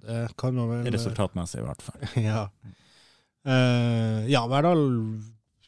[0.00, 2.06] Det kan man vel Resultatmessig, i hvert fall.
[2.30, 2.46] ja.
[3.40, 4.82] Uh, ja, Verdal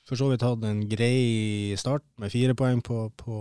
[0.09, 3.37] for så vidt hatt en grei start med fire poeng på, på,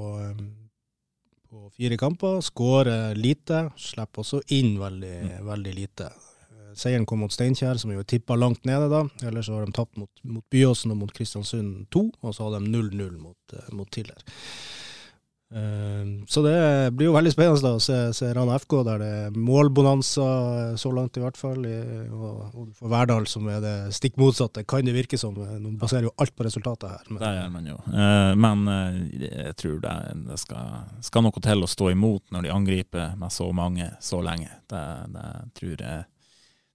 [1.50, 2.42] på fire kamper.
[2.46, 5.40] Skårer lite, slipper også inn veldig, mm.
[5.48, 6.12] veldig lite.
[6.78, 9.02] Seieren kom mot Steinkjer, som jo tippa langt nede da.
[9.28, 12.72] Ellers har de tapt mot, mot Byåsen og mot Kristiansund 2, og så hadde de
[12.72, 14.24] 0-0 mot, mot Tiller.
[15.56, 19.10] Ehm, så det blir jo veldig spennende da, å se, se Rana FK, der det
[19.26, 20.28] er målbonanza
[20.80, 21.66] så langt, i hvert fall.
[21.66, 25.36] og, og for Verdal, som er det stikk motsatte, kan det virke som.
[25.36, 27.04] Nå baserer jo alt på resultatet her.
[27.10, 27.20] Men.
[27.24, 27.78] Det gjør man jo.
[27.92, 29.98] Eh, men eh, jeg tror det,
[30.30, 30.72] det skal,
[31.04, 34.50] skal, noe til å stå imot når de angriper med så mange så lenge.
[34.72, 36.10] Det, det tror jeg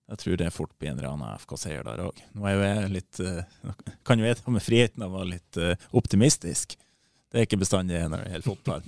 [0.07, 2.21] jeg tror det fort blir en Rana FK-seier der òg.
[2.39, 3.71] Nå er jo jeg litt, eh,
[4.07, 5.59] kan jo jeg ta med friheten av å være litt
[5.99, 6.77] optimistisk.
[7.31, 8.83] Det er ikke bestandig når det gjelder fotball.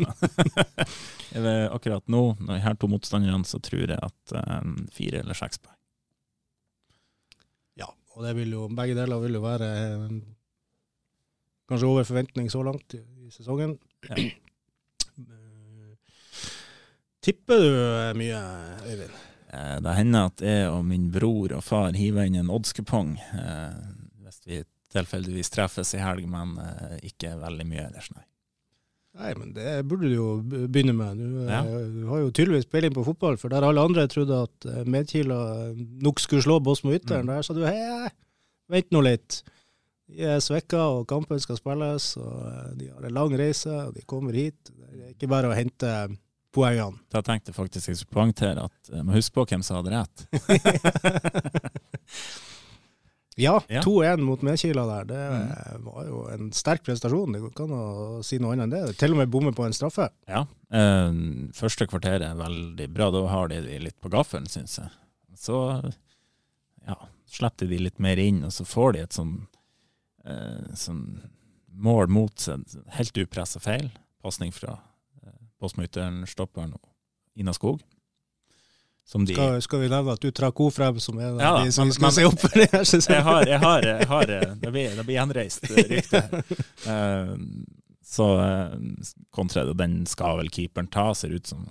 [1.76, 5.58] akkurat nå, når jeg har to motstandere, så tror jeg at um, fire eller seks
[5.62, 5.76] poeng.
[7.78, 9.70] Ja, og det vil jo, begge deler vil jo være
[10.04, 10.20] um,
[11.68, 13.78] kanskje over forventning så langt i, i sesongen.
[14.08, 14.16] Ja.
[17.28, 17.72] Tipper du
[18.16, 18.38] mye,
[18.88, 19.16] Øyvind?
[19.52, 23.78] Eh, det hender at jeg og min bror og far hiver inn en oddskupong eh,
[24.92, 28.24] tilfeldigvis treffes i helg, men eh, ikke veldig mye ellers, nei.
[29.18, 31.18] Nei, men det burde du jo begynne med.
[31.18, 31.62] Du, ja.
[31.64, 34.84] Eh, du har jo tydeligvis peiling på fotball, for der alle andre trodde at eh,
[34.88, 35.40] Medkila
[36.04, 37.34] nok skulle slå Båsmo Ytteren, mm.
[37.34, 38.12] der sa du hei,
[38.70, 39.42] vent nå litt.
[40.08, 44.06] De er svekka, og kampen skal spilles, og de har en lang reise, og de
[44.08, 44.70] kommer hit.
[44.70, 45.92] Det er ikke bare å hente
[46.54, 47.02] poengene.
[47.12, 49.98] Da tenkte jeg faktisk jeg skulle poengtere at jeg må huske på hvem som hadde
[49.98, 50.28] rett.
[53.38, 53.82] Ja, ja.
[53.86, 55.04] 2-1 mot Medkila der.
[55.06, 55.84] Det mm.
[55.86, 57.34] var jo en sterk prestasjon.
[57.34, 58.96] Det går ikke an å si noe annet enn det.
[58.98, 60.08] Til og med bomme på en straffe.
[60.30, 60.42] Ja.
[60.74, 61.20] Eh,
[61.56, 63.12] første kvarteret er veldig bra.
[63.14, 64.90] Da har de de litt på gaffelen, syns jeg.
[65.38, 65.60] Så
[66.88, 66.98] ja,
[67.30, 69.36] slipper de litt mer inn, og så får de et sånn,
[70.26, 71.04] eh, sånn
[71.78, 72.66] mål mot seg.
[72.98, 73.92] Helt upressa feil.
[74.24, 74.80] Pasning fra
[75.22, 76.82] eh, stopperen og
[77.38, 77.84] Ina Skog.
[79.08, 81.88] De, skal, skal, vi nevne at du trakk henne frem som en av de som
[81.88, 84.96] men, skal se opp for det her Jeg har, jeg har, jeg har det, blir,
[84.98, 86.20] det blir gjenreist rykte.
[86.84, 87.32] Uh,
[88.04, 88.74] så uh,
[89.32, 91.64] kontra det, den skal vel keeperen ta, ser ut som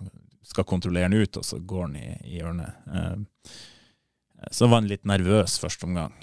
[0.47, 2.89] skal kontrollere den ut, og så går den i, i hjørnet.
[2.89, 3.53] Uh,
[4.49, 6.13] så var han litt nervøs første omgang.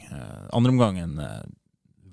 [0.55, 1.17] Andre omgangen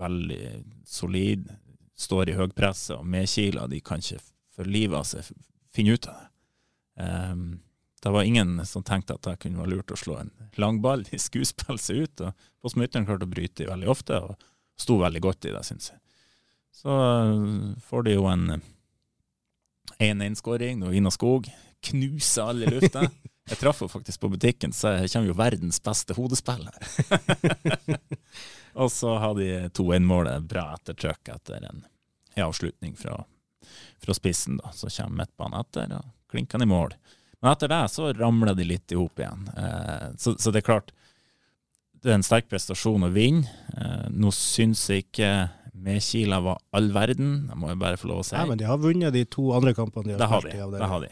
[0.01, 0.45] veldig
[0.89, 1.49] solid,
[1.97, 3.69] står i høgpresset, og medkiler.
[3.69, 4.21] de kan ikke
[4.55, 5.29] for livet av seg
[5.73, 6.29] finne ut av det.
[7.01, 7.45] Um,
[8.03, 11.19] det var ingen som tenkte at det kunne være lurt å slå en langball i
[11.21, 12.23] skuespill seg ut.
[12.25, 15.91] og På Smytteren klarte å bryte veldig ofte, og sto veldig godt i det, syns
[15.91, 15.99] jeg.
[16.81, 18.55] Så uh, får de jo en
[20.01, 21.51] 1-1-skåring, og Ina Skog
[21.91, 23.05] knuser alle i lufta.
[23.51, 27.55] Jeg traff henne faktisk på butikken, så jeg kommer jo verdens beste hodespill her.
[28.81, 31.81] og så har de 2-1-målet bra ettertrykk etter en
[32.39, 33.17] avslutning fra,
[33.99, 34.61] fra spissen.
[34.61, 34.71] da.
[34.77, 36.95] Så kommer midtbanen etter, og klinker han i mål.
[37.41, 39.47] Men etter det så ramler de litt i hop igjen.
[39.57, 40.93] Eh, så, så, det er klart,
[42.01, 43.49] det er en sterk prestasjon å vinne.
[43.73, 45.31] Eh, nå syns jeg ikke
[45.81, 48.35] Mekila var all verden, det må jeg bare få lov å si.
[48.37, 50.69] Nei, men de har vunnet de to andre kampene de har spilt i.
[50.77, 51.11] Det har de.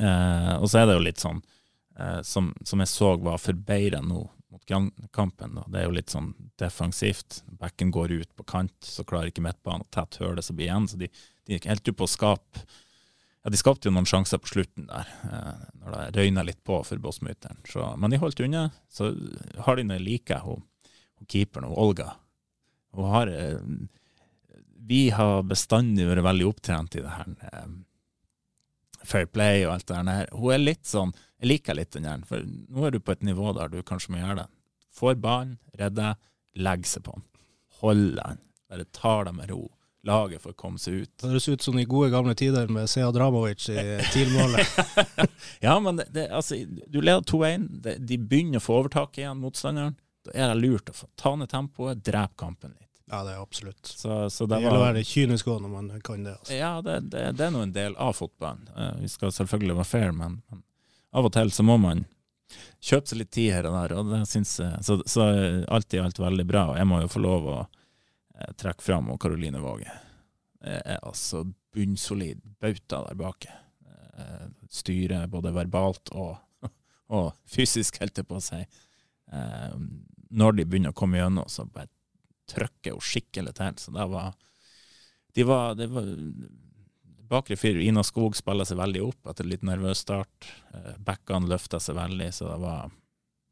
[0.00, 1.42] Eh, og så er det jo litt sånn,
[2.24, 4.62] som, som, jeg så var forbedret nå mot
[5.12, 5.58] kampen.
[5.58, 5.66] Da.
[5.68, 7.42] Det er jo litt sånn defensivt.
[7.60, 10.88] Bekken går ut på kant, så klarer ikke midtbanen å tette hølet som blir igjen.
[10.88, 11.10] Så de,
[11.44, 12.64] de helt jo på å skape
[13.42, 16.82] ja, De skapte jo noen sjanser på slutten der, eh, når det røyna litt på
[16.84, 17.62] for bossmyteren.
[17.96, 18.66] Men de holdt unna.
[18.92, 19.14] Så
[19.64, 20.66] har de noe like, hun,
[21.18, 22.12] hun keeperen, hun Olga.
[22.96, 23.62] Hun har eh,
[24.90, 27.72] Vi har bestandig vært veldig opptrent i det her eh,
[29.06, 30.30] Fair Play og alt det der.
[30.36, 33.24] Hun er litt sånn Jeg liker litt den der, for nå er du på et
[33.24, 34.48] nivå der du kanskje må gjøre det.
[34.92, 36.18] Får ballen, redder,
[36.60, 37.24] legger seg på den.
[37.80, 38.42] Holder den.
[38.68, 39.62] Bare tar det med ro.
[40.08, 41.10] Laget for å komme seg ut.
[41.20, 43.80] Det høres ut som i gode gamle tider med Sea Dramovic i
[44.14, 44.78] TIL-målet.
[45.66, 47.66] ja, men det, det, altså, du leder 2-1.
[47.98, 49.98] De begynner å få overtak igjen, motstanderen.
[50.24, 52.88] Da er det lurt å få ta ned tempoet, drepe kampen litt.
[53.10, 53.86] Ja, det er absolutt.
[53.86, 56.36] Så, så det, det gjelder å være kynisk òg når man kan det.
[56.38, 56.54] Altså.
[56.54, 58.68] Ja, det, er nå en del av fotballen.
[58.76, 60.62] Uh, vi skal selvfølgelig være fair, men, men,
[61.16, 62.04] av og til så må man
[62.80, 63.96] kjøpe seg litt tid her og der.
[63.98, 65.26] og det synes jeg, Så, så
[65.68, 66.68] alt i alt veldig bra.
[66.70, 67.58] og Jeg må jo få lov å
[68.60, 69.90] trekke fram Karoline Våge.
[70.60, 73.46] Er altså bunnsolid bauta der bak.
[74.20, 76.36] Uh, styrer både verbalt og,
[77.16, 78.60] og fysisk, helt jeg på å si.
[80.30, 81.88] når de begynner å komme gjennom, så bare
[82.50, 83.78] trykker hun skikkelig til.
[83.78, 84.34] Så det var
[85.34, 86.08] De var, det var
[87.30, 90.48] Bakre fyr, Ina Skog, spiller seg veldig opp etter litt nervøs start.
[90.74, 92.90] Eh, backene løfta seg veldig, så det var,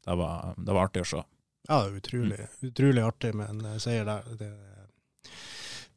[0.03, 1.21] det var, det var artig å se.
[1.69, 2.57] Ja, utrolig, mm.
[2.67, 4.27] utrolig artig med en eh, seier der.
[4.35, 4.49] Det,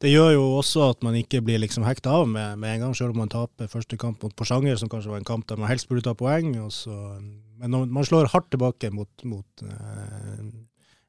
[0.01, 2.97] det, gjør jo også at man ikke blir liksom hekta av med, med, en gang,
[2.97, 5.71] selv om man taper første kamp mot Porsanger, som kanskje var en kamp der man
[5.71, 6.55] helst burde ta poeng.
[6.73, 6.97] Så,
[7.61, 10.43] men man slår hardt tilbake mot, mot uh,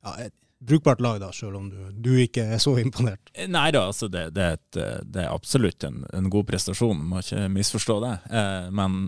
[0.05, 0.29] ja,
[0.65, 3.33] brukbart lag, da, selv om du, du, ikke er så imponert?
[3.51, 7.21] Nei da, altså det, det, er, et, det er, absolutt en, en, god prestasjon, må
[7.25, 8.15] ikke misforstå det.
[8.31, 9.03] Eh, men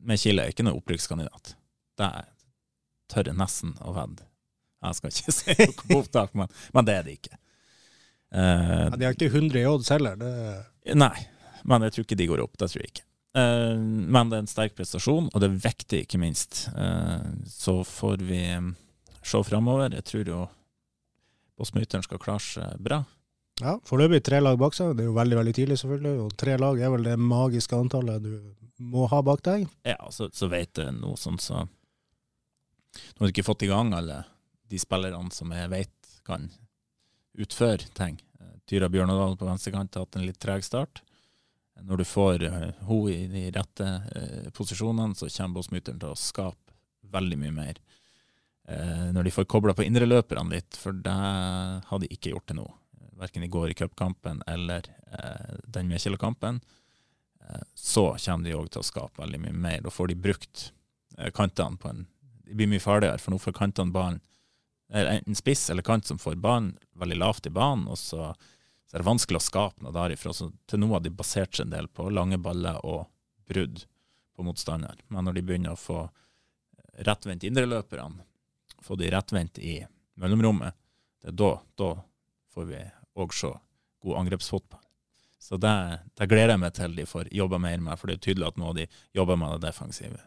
[0.00, 1.54] med Kile er ikke noen opprykkskandidat.
[2.00, 2.10] Det
[3.10, 4.26] tør jeg nesten å vedde.
[4.80, 7.40] Jeg skal ikke si noe på opptak, men, men, det er det ikke.
[8.34, 10.18] Eh, ja, de har ikke 100 i odds heller?
[10.20, 10.94] Det...
[10.96, 11.14] Nei,
[11.68, 12.58] men jeg tror ikke de går opp.
[12.60, 13.06] Det tror jeg ikke.
[13.30, 16.64] Uh, men det er en sterk prestasjon, og det er viktig, ikke minst.
[16.74, 18.42] Uh, så får vi
[19.22, 19.94] se framover.
[19.94, 20.40] Jeg tror jo
[21.60, 23.02] og skal klare seg bra.
[23.60, 24.94] Ja, foreløpig tre lag bak seg.
[24.96, 26.14] Det er jo veldig veldig tidlig, selvfølgelig.
[26.24, 28.32] Og tre lag er vel det magiske antallet du
[28.80, 29.66] må ha bak deg.
[29.84, 31.66] Ja, så, så vet jeg noe sånt så
[32.90, 34.24] Nå har du ikke fått i gang alle
[34.70, 36.48] de spillerne som jeg vet kan
[37.38, 38.18] utføre ting.
[38.70, 41.02] Tyra Bjørnadal på venstrekant har hatt en litt treg start.
[41.80, 46.70] Når du får henne i de rette uh, posisjonene, så kommer Båsmyteren til å skape
[47.10, 47.78] veldig mye mer
[48.68, 51.16] eh, når de får kobla på indreløperne litt, for det
[51.90, 52.66] har de ikke gjort til nå.
[53.20, 56.60] Verken i går i cupkampen eller eh, den Mekjela-kampen.
[57.42, 59.82] Eh, så kommer de òg til å skape veldig mye mer.
[59.84, 60.70] Da får de brukt
[61.18, 62.06] eh, kantene på en
[62.50, 64.22] De blir mye farligere, for nå får kantene ballen
[64.90, 68.32] Enten spiss eller kant som får ballen veldig lavt i banen, og så,
[68.86, 70.34] så, er det vanskelig å skape noe derifra.
[70.34, 73.06] Så til nå har de basert seg en del på lange baller og
[73.50, 73.84] brudd
[74.34, 74.98] på motstander.
[75.08, 76.02] Men når de begynner å få
[77.06, 78.26] rettvendt indreløperne,
[78.80, 79.78] få de rettvendt i
[80.20, 80.74] mellomrommet,
[81.20, 81.90] det er da, da
[82.54, 82.80] får vi
[83.20, 83.50] òg se
[84.00, 84.80] god angrepsfotball.
[85.40, 85.72] Så det,
[86.14, 88.58] det, gleder jeg meg til de får jobbe mer med, for det er tydelig at
[88.60, 88.84] nå de
[89.16, 90.20] jobber med det defensive.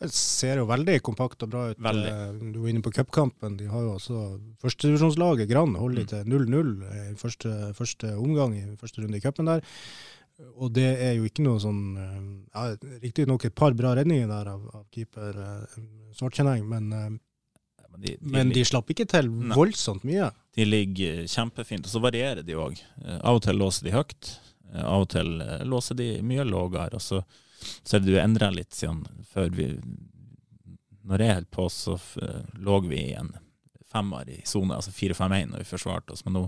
[0.00, 1.80] Det ser jo veldig kompakt og bra ut.
[1.84, 2.12] Veldig.
[2.12, 3.58] Eh, du var inne på cupkampen.
[3.60, 4.22] De har jo også
[4.62, 6.10] førstedivisjonslaget Brann holder mm.
[6.12, 9.64] til 0-0 i første, første, omgang i første runde i cupen der.
[10.56, 12.20] Og det er jo ikke noe sånn eh,
[12.54, 12.70] ja,
[13.02, 15.82] Riktignok et par bra redninger der av, av keeper eh,
[16.16, 17.20] Svartkjenneng, men
[17.90, 19.56] men de, de, men de slapp ikke til nei.
[19.56, 20.30] voldsomt mye?
[20.56, 21.86] De ligger kjempefint.
[21.86, 22.80] Og så varierer de òg.
[23.04, 24.32] Eh, av og til låser de høyt,
[24.72, 26.98] eh, av og til eh, låser de mye lavere.
[26.98, 27.22] Og så,
[27.82, 29.66] så er det jo endra litt siden før vi
[31.10, 31.96] Når jeg holdt på, så
[32.60, 33.32] lå vi i en
[33.90, 36.24] femmer i sone, altså 4-5-1 når vi forsvarte oss.
[36.24, 36.42] Men nå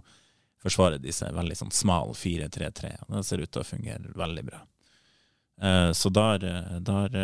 [0.62, 2.92] forsvarer de seg veldig sånn smal 4-3-3.
[3.09, 4.61] og Det ser ut til å fungere veldig bra.
[5.98, 6.46] Så der,
[6.79, 7.16] der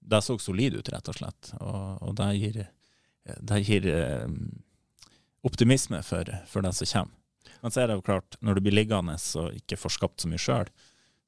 [0.00, 1.54] det så solid ut, rett og slett.
[1.60, 2.60] Og, og det gir
[3.36, 4.28] det gir eh,
[5.42, 7.14] optimisme for, for det som kommer.
[7.60, 10.30] Men så er det jo klart, når du blir liggende og ikke får skapt så
[10.30, 10.68] mye sjøl,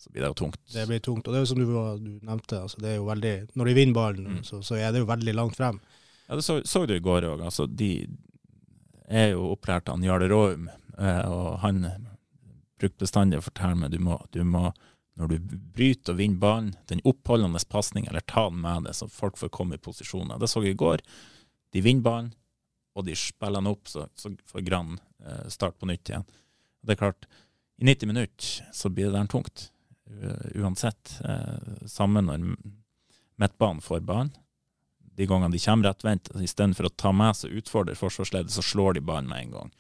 [0.00, 0.60] så blir det jo tungt.
[0.72, 3.08] Det blir tungt, og det er jo som du, du nevnte, altså det er jo
[3.08, 4.44] veldig, når de vinner ballen, mm.
[4.48, 5.80] så, så, er det jo veldig langt frem.
[6.26, 7.42] Ja, Det så, så du i går òg.
[7.44, 7.90] Altså, de
[9.10, 11.84] er jo opplært av Jarle Råum, eh, og han
[12.80, 14.70] brukte bestandig å fortelle meg du må, du må
[15.20, 19.08] når du bryter og vinner ballen, den oppholdende pasningen, eller ta den med deg, så
[19.12, 20.40] folk får komme i posisjoner.
[20.40, 21.02] Det så jeg i går.
[21.74, 22.30] De vinner ballen,
[22.96, 26.24] og de spiller den opp, så, så får Brann eh, start på nytt igjen.
[26.80, 27.28] Det er klart,
[27.80, 29.68] i 90 minutter så blir det der tungt.
[30.54, 31.20] Uansett.
[31.24, 32.54] Eh, samme når
[33.40, 34.30] midtbanen får ballen.
[35.16, 39.02] de gangene de kommer rettvendt, istedenfor å ta med seg utfordrer forsvarsleddet, så slår de
[39.04, 39.72] ballen med en gang,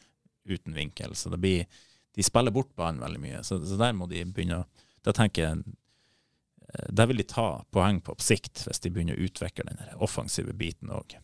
[0.44, 1.14] uten vinkel.
[1.14, 1.66] Så det blir
[2.12, 3.42] De spiller bort ballen veldig mye.
[3.46, 4.66] Så, så der må de begynne å
[5.06, 9.14] Da tenker jeg eh, Der vil de ta poeng på på sikt, hvis de begynner
[9.14, 11.14] å utvikle den offensive biten òg.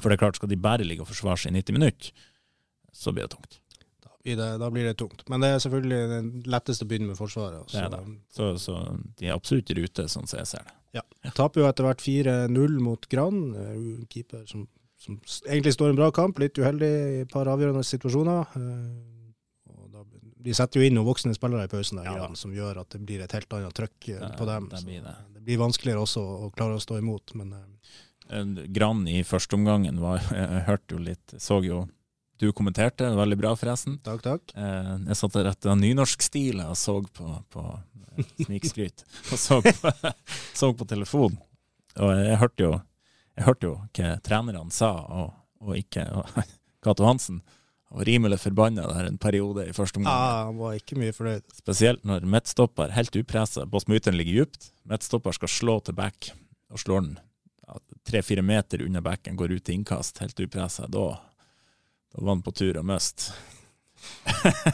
[0.00, 2.10] For det er klart, skal de bare ligge og forsvare seg i 90 minutter,
[2.92, 3.61] så blir det tungt.
[4.22, 5.24] Blir det, da blir det tungt.
[5.28, 7.64] Men det er selvfølgelig det letteste å begynne med Forsvaret.
[7.66, 7.74] Så.
[7.74, 8.02] Det er det.
[8.30, 8.76] Så, så
[9.18, 10.74] de er absolutt i rute, sånn som jeg ser det.
[10.98, 11.02] Ja.
[11.34, 13.40] Taper jo etter hvert 4-0 mot Gran.
[13.58, 13.80] Eh,
[14.12, 14.68] keeper som,
[15.00, 15.16] som,
[15.48, 18.54] egentlig står en bra kamp, litt uheldig i et par avgjørende situasjoner.
[18.60, 20.04] Eh, da,
[20.46, 22.14] de setter jo inn noen voksne spillere i pausen der, ja.
[22.20, 24.68] Gran, som gjør at det blir et helt annet trøkk det, på dem.
[24.70, 25.16] Det blir, det.
[25.34, 27.34] det blir vanskeligere også å klare å stå imot.
[27.40, 27.56] men...
[28.72, 31.82] Gran i førsteomgangen var Jeg hørte jo litt Så jo
[32.40, 33.98] du kommenterte, veldig bra forresten.
[34.02, 34.52] Takk, takk.
[34.56, 37.64] jeg satt der etter nynorskstilen og så på, på
[38.44, 39.04] snikskryt.
[39.32, 39.92] Og så på,
[40.58, 41.38] så på telefonen.
[42.00, 42.72] Og jeg hørte jo,
[43.36, 46.28] jeg hørte jo hva trenerne sa, og, og ikke og,
[46.84, 47.42] Cato Hansen
[47.92, 50.12] Og rimelig forbanna der en periode i første omgang.
[50.12, 51.44] Ja, han var ikke mye fornøyd.
[51.56, 54.70] Spesielt når midtstopper, helt upressa, Båsmuteren ligger djupt.
[54.88, 56.32] Midtstopper skal slå til back,
[56.72, 57.18] og slår den
[58.08, 60.88] tre-fire meter unna backen, går ut til innkast, helt upressa.
[60.88, 61.04] Da,
[62.12, 63.32] da var han på tur å miste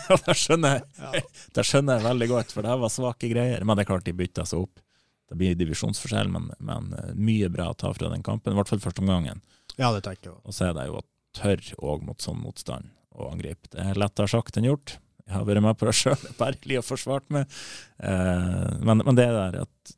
[0.08, 1.24] og det skjønner, jeg,
[1.56, 3.64] det skjønner jeg veldig godt, for det var svake greier.
[3.64, 4.80] Men det er klart de bytta seg opp.
[5.28, 8.54] Det blir divisjonsforskjell, men, men, eh, mye bra å ta fra den kampen.
[8.54, 9.42] I hvert fall første omgangen.
[9.76, 11.04] Ja, det tenker jeg Og så er det jo å
[11.36, 13.70] tørre òg mot sånn motstand å angripe.
[13.74, 14.96] Det er lettere sagt enn gjort.
[15.28, 17.60] Jeg har vært med på det sjøl, bergelig og forsvart meg.
[18.00, 19.94] Eh, men, men, det der at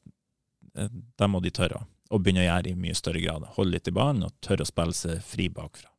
[0.74, 3.46] eh, det må de tørre å begynne å gjøre i mye større grad.
[3.54, 5.89] Holde litt i banen og tørre å spille seg fri bakfra.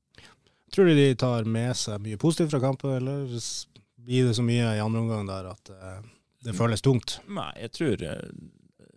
[0.71, 3.27] Tror du de tar med seg mye positivt fra kampen, eller
[4.01, 5.99] blir det så mye i andre omgang der at uh,
[6.45, 7.17] det føles tungt?
[7.27, 8.87] Nei, jeg tror uh,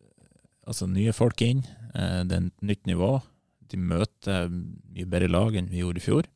[0.70, 1.64] altså nye folk inn.
[1.96, 3.10] Uh, det er et nytt nivå.
[3.72, 6.30] De møter mye bedre lag enn vi gjorde i fjor.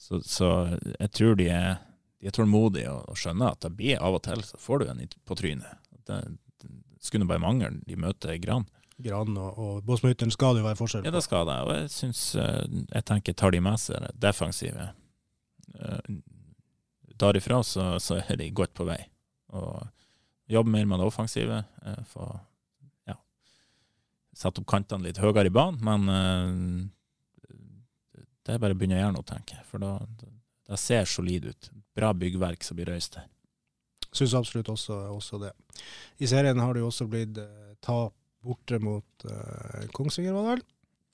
[0.00, 0.52] Så, så
[0.94, 1.82] jeg tror de er,
[2.22, 4.92] de er tålmodige og, og, skjønner at det blir av og til så får du
[4.92, 5.82] en på trynet.
[6.06, 6.22] Det,
[6.62, 6.70] det
[7.02, 7.74] skulle bare mangle.
[7.90, 8.70] De møter Gran.
[9.04, 11.08] Gran og, og Båsmytteren skal det jo være forskjell på.
[11.08, 11.56] Ja, det skal det.
[11.66, 12.60] Og jeg syns eh,
[12.90, 14.90] Jeg tenker tar de med seg det defensive
[15.74, 16.12] eh,
[17.20, 19.00] derifra, så, så, er de godt på vei.
[19.56, 19.82] Og
[20.50, 21.62] jobbe mer med det offensive.
[21.84, 22.28] Eh, få
[23.10, 23.18] ja,
[24.36, 25.80] sette opp kantene litt høyere i banen.
[25.84, 26.90] Men
[28.46, 29.68] det er bare å begynne å gjøre noe, tenker jeg.
[29.68, 29.98] For da,
[30.70, 31.70] det ser solid ut.
[31.96, 33.28] Bra byggverk som blir røyst her.
[34.10, 35.52] Syns absolutt også, også, det.
[36.18, 37.36] I serien har det jo også blitt
[37.84, 40.62] tap borte mot uh, Kongsvinger, var det vel?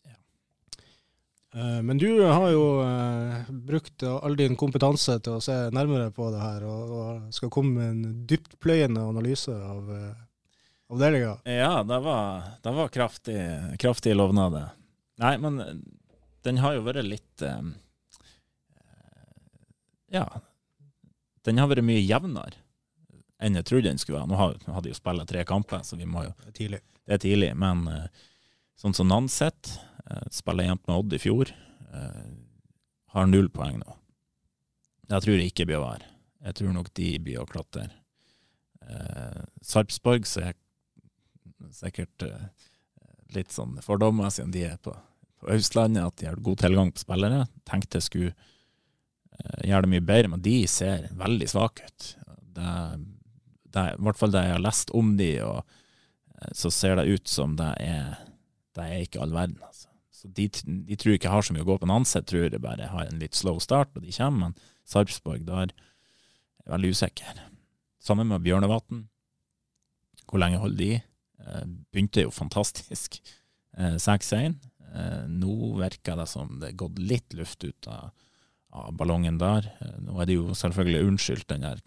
[0.06, 0.16] Ja.
[1.56, 6.30] Uh, men du har jo uh, brukt all din kompetanse til å se nærmere på
[6.34, 10.10] det her, og, og skal komme med en dyptpløyende analyse av uh,
[10.94, 11.36] avdelinga.
[11.50, 13.38] Ja, det var, det var kraftig,
[13.82, 14.60] kraftig lovnad.
[15.22, 15.62] Nei, men
[16.46, 17.48] den har jo vært litt
[20.14, 20.28] Ja.
[21.42, 22.62] Den har vært mye jevnere
[23.42, 24.30] enn jeg trodde den skulle være.
[24.30, 27.52] Nå hadde de jo spilt tre kamper, så vi må jo Tidlig det er tidlig.
[27.58, 28.08] Men uh,
[28.78, 29.72] sånn som Nanset,
[30.10, 31.52] uh, spiller jevnt med Odd i fjor,
[31.94, 32.26] uh,
[33.14, 33.96] har null poeng nå.
[35.06, 36.10] Jeg tror det ikke blir å være.
[36.46, 37.88] Jeg tror nok de blir å klatre.
[39.66, 40.52] Sarpsborg så er
[41.74, 42.22] sikkert
[43.34, 44.92] litt sånn fordommer siden de er på,
[45.40, 47.40] på, Østlandet, at de har god tilgang på spillere.
[47.66, 48.34] Tenkte jeg skulle
[49.66, 52.08] gjøre det mye bedre, men de ser veldig svake ut.
[52.58, 52.76] Det,
[53.74, 55.84] det, I hvert fall det jeg har lest om de, og Eh,
[56.52, 58.16] så ser det ut som det er,
[58.76, 59.58] det er ikke all verden.
[59.64, 59.88] Altså.
[60.16, 61.88] Så de, de, tror ikke jeg har så mye å gå på.
[61.90, 64.50] Nanset tror jeg bare har en litt slow start, og de kommer.
[64.50, 67.42] Men Sarpsborg, der er jeg veldig usikker.
[68.02, 69.04] Sammen med Bjørnevatn.
[70.26, 70.92] Hvor lenge holder de?
[71.46, 73.20] Eh, begynte jo fantastisk.
[73.76, 74.56] Eh, 6-1.
[74.96, 78.14] Eh, nå virker det som det er gått litt luft ut av,
[78.72, 79.68] av ballongen der.
[79.84, 81.82] Eh, nå er det jo selvfølgelig unnskyldt den der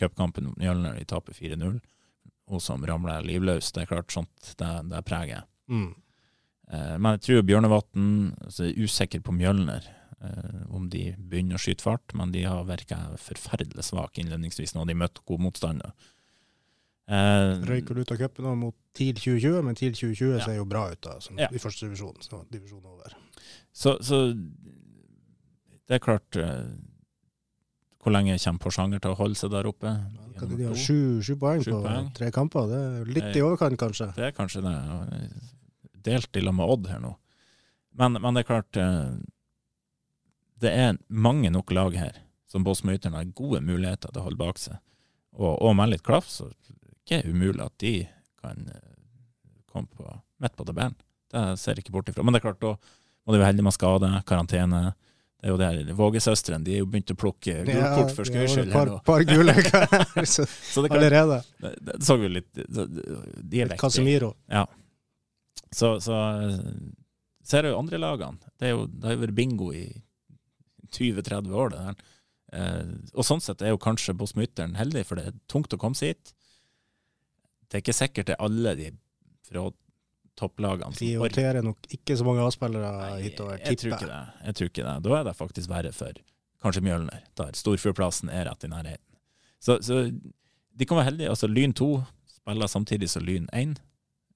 [0.00, 1.78] cupkampen mot Mjølner, de taper 4-0
[2.50, 3.72] hun som ramler livløs.
[3.72, 5.44] Det er klart sånt det, det preger.
[5.70, 5.92] Mm.
[6.70, 8.08] Eh, men jeg tror Bjørnevatn
[8.46, 9.86] altså, er usikker på Mjølner,
[10.20, 12.14] eh, om de begynner å skyte fart.
[12.16, 15.84] Men de har virka forferdelig svake innledningsvis når de møtte god motstand.
[17.04, 20.44] Eh, Røyker ut av cupen mot TIL 2020, men TIL 2020 ja.
[20.46, 21.50] ser jo bra ut da, som ja.
[21.52, 22.16] i første divisjon.
[22.24, 23.16] Så divisjon over.
[23.74, 24.26] Så, så
[25.84, 26.64] det er klart eh,
[28.04, 29.90] hvor lenge kommer Porsanger til å holde seg der oppe?
[30.34, 32.10] Ja, de har sju, sju poeng sju på poeng.
[32.16, 32.66] tre kamper.
[32.68, 34.10] Det er litt i overkant, kanskje?
[34.16, 34.74] Det er kanskje det.
[36.04, 37.14] Delt i lag med Odd her nå.
[37.96, 39.14] Men, men, det er klart eh,
[40.60, 42.18] Det er mange nok lag her
[42.50, 44.76] som Båtsmøyterne har gode muligheter til å holde bak seg.
[45.34, 47.94] Og, og med litt klaff, så det er ikke umulig at de
[48.42, 48.92] kan eh,
[49.70, 50.06] komme på,
[50.42, 50.98] midt på tabellen.
[51.32, 52.22] Det ser jeg ikke bort ifra.
[52.22, 52.76] Men det er klart, da
[53.24, 54.82] må de være heldige med skade, karantene.
[55.44, 58.70] Det er jo der Vågesøstrene de er jo begynt å plukke gulkort for skøy skyld.
[58.70, 61.36] Ja, par, par så allerede.
[61.60, 63.74] Det, det, så vi litt vekk.
[63.82, 64.30] Casemiro.
[64.48, 64.62] Ja.
[65.68, 66.16] Så, så
[67.44, 68.40] ser jeg jo andre lagene.
[68.56, 69.84] Det, jo, det har jo vært bingo i
[70.96, 72.02] 20-30 år, det der.
[72.56, 76.00] Eh, og sånn sett er jo kanskje Bosmytteren heldig, for det er tungt å komme
[76.00, 76.32] seg hit.
[77.68, 78.90] Det er ikke sikkert det er alle de
[79.44, 79.68] fra
[80.38, 80.94] topplagene.
[80.98, 83.98] Prioriterer nok ikke så mange avspillere hitover, tipper jeg.
[84.00, 84.94] Tror jeg tror ikke det.
[85.06, 86.22] Da er det faktisk verre for
[86.64, 89.18] kanskje Mjølner, der Storfjordplassen er rett i nærheten.
[89.60, 90.06] Så, så,
[90.74, 91.32] de kan være heldige.
[91.32, 91.88] Altså Lyn 2
[92.38, 93.76] spiller samtidig som Lyn 1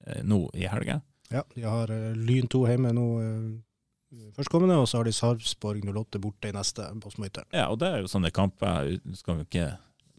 [0.07, 1.01] eh, nå i helga.
[1.29, 5.85] Ja, de har uh, Lyn 2 hjemme nå uh, førstkommende, og så har de Sarpsborg
[5.85, 7.11] 08 borte i neste på.
[7.53, 9.67] Ja, og det er jo sånne kamper, skal vi ikke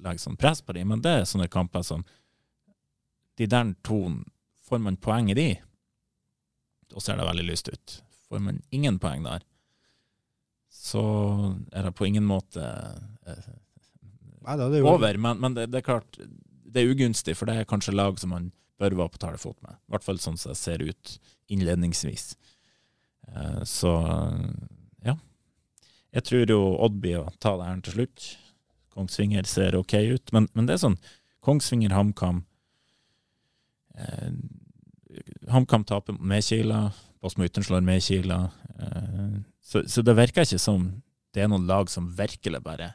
[0.00, 2.06] legge sånn press på dem, men det er sånne kamper som
[3.38, 4.04] de der to
[4.70, 5.48] Får man poeng i de,
[6.90, 7.96] da ser det veldig lyst ut.
[8.28, 9.44] Får man ingen poeng der,
[10.70, 11.02] så
[11.74, 12.62] er det på ingen måte
[13.26, 13.50] eh,
[14.40, 15.18] Nei, det er over.
[15.20, 18.32] Men, men det, det, er klart, det er ugunstig, for det er kanskje lag som
[18.32, 18.46] man
[18.80, 19.76] bør være på talefot med.
[19.76, 21.16] I hvert fall sånn som det ser ut
[21.52, 22.30] innledningsvis.
[23.28, 23.92] Eh, så
[25.04, 25.18] ja.
[26.16, 28.30] Jeg tror jo Oddby å ta det her til slutt.
[28.96, 30.98] Kongsvinger ser OK ut, men, men det er sånn
[31.44, 32.42] Kongsvinger, HamKam
[33.96, 34.32] eh,
[35.50, 36.90] HamKam taper med Medkila,
[37.20, 38.38] Båtsmytteren slår med Kila.
[39.60, 40.86] så, så det virker ikke som
[41.34, 42.92] det er noen lag som virkelig bare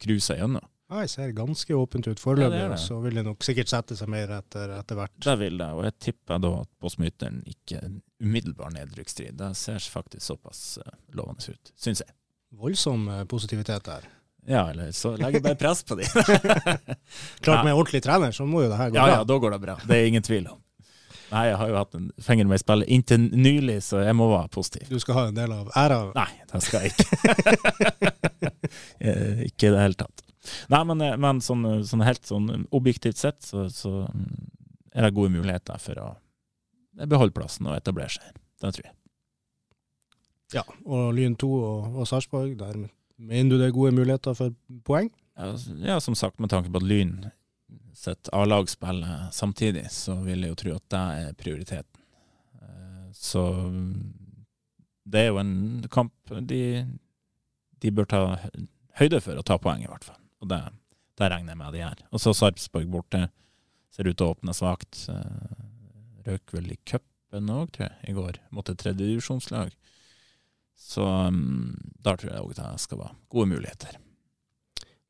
[0.00, 0.64] cruiser gjennom.
[0.90, 4.08] Ja, jeg ser ganske åpent ut foreløpig, ja, så vil det nok sikkert sette seg
[4.10, 5.12] mer etter, etter hvert.
[5.22, 7.82] Det vil det, og jeg tipper da at Båtsmytteren ikke
[8.18, 9.36] umiddelbar nedrykksstrid.
[9.38, 12.10] Det ser faktisk såpass uh, lovende ut, syns jeg.
[12.58, 14.08] Voldsom uh, positivitet der.
[14.50, 16.10] Ja, eller så legger bare press på dem.
[17.44, 19.20] Klart med ordentlig trener, så må jo det her gå ja, bra.
[19.20, 19.78] Ja, da går det bra.
[19.84, 20.58] Det er ingen tvil om.
[21.30, 24.26] Nei, jeg har jo hatt en finger med i spillet inntil nylig, så jeg må
[24.32, 24.88] være positiv.
[24.90, 26.00] Du skal ha en del av æra?
[26.16, 27.06] Nei, det skal jeg ikke.
[29.00, 30.22] Eh, ikke i det hele tatt.
[30.70, 34.50] Nei, men, eh, men sånn, sånn, helt sånn objektivt sett, så, så, mm,
[34.94, 36.08] er det gode muligheter for å
[37.08, 38.38] beholde plassen og etablere seg.
[38.60, 38.94] Det tror jeg.
[40.54, 42.78] Ja, og Lyn 2 og, og Sarpsborg, der
[43.16, 44.54] mener du det er gode muligheter for
[44.86, 45.10] poeng?
[45.38, 45.52] Ja,
[45.94, 47.30] ja, som sagt, med tanke på at Lyn
[47.96, 52.02] sitt A-lag spiller samtidig, så vil jeg jo tro at det er prioriteten.
[52.62, 53.44] Eh, så
[55.10, 55.54] det er jo en
[55.90, 56.62] kamp de,
[57.82, 58.22] de bør ta
[59.00, 60.20] høyde for å ta poeng, i hvert fall.
[60.40, 60.60] Og det,
[61.18, 62.02] det regner jeg med de gjør.
[62.10, 63.28] Og så Sarpsborg borte.
[63.90, 65.06] Ser ut til å åpne svakt.
[65.10, 65.56] Eh,
[66.28, 69.74] røk vel i cupen òg, tror jeg, i går, mot et tredjedivisjonslag.
[70.80, 73.98] Så um, der tror jeg òg det skal være gode muligheter.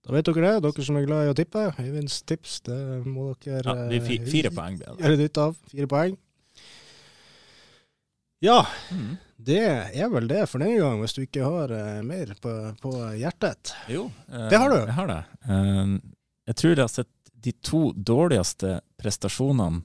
[0.01, 1.66] Da vet dere det, dere som er glad i å tippe.
[1.82, 5.59] Øyvinds tips, det må dere ja, det er Fire poeng gjøre nytte av.
[5.72, 6.16] Fire poeng.
[8.40, 9.11] Ja, mm.
[9.36, 12.94] det er vel det for denne gang, hvis du ikke har uh, mer på, på,
[13.20, 13.74] hjertet.
[13.92, 14.78] Jo, uh, det har du.
[14.78, 15.20] Jeg har det.
[15.44, 15.98] Uh,
[16.48, 19.84] jeg tror jeg har sett de to dårligste prestasjonene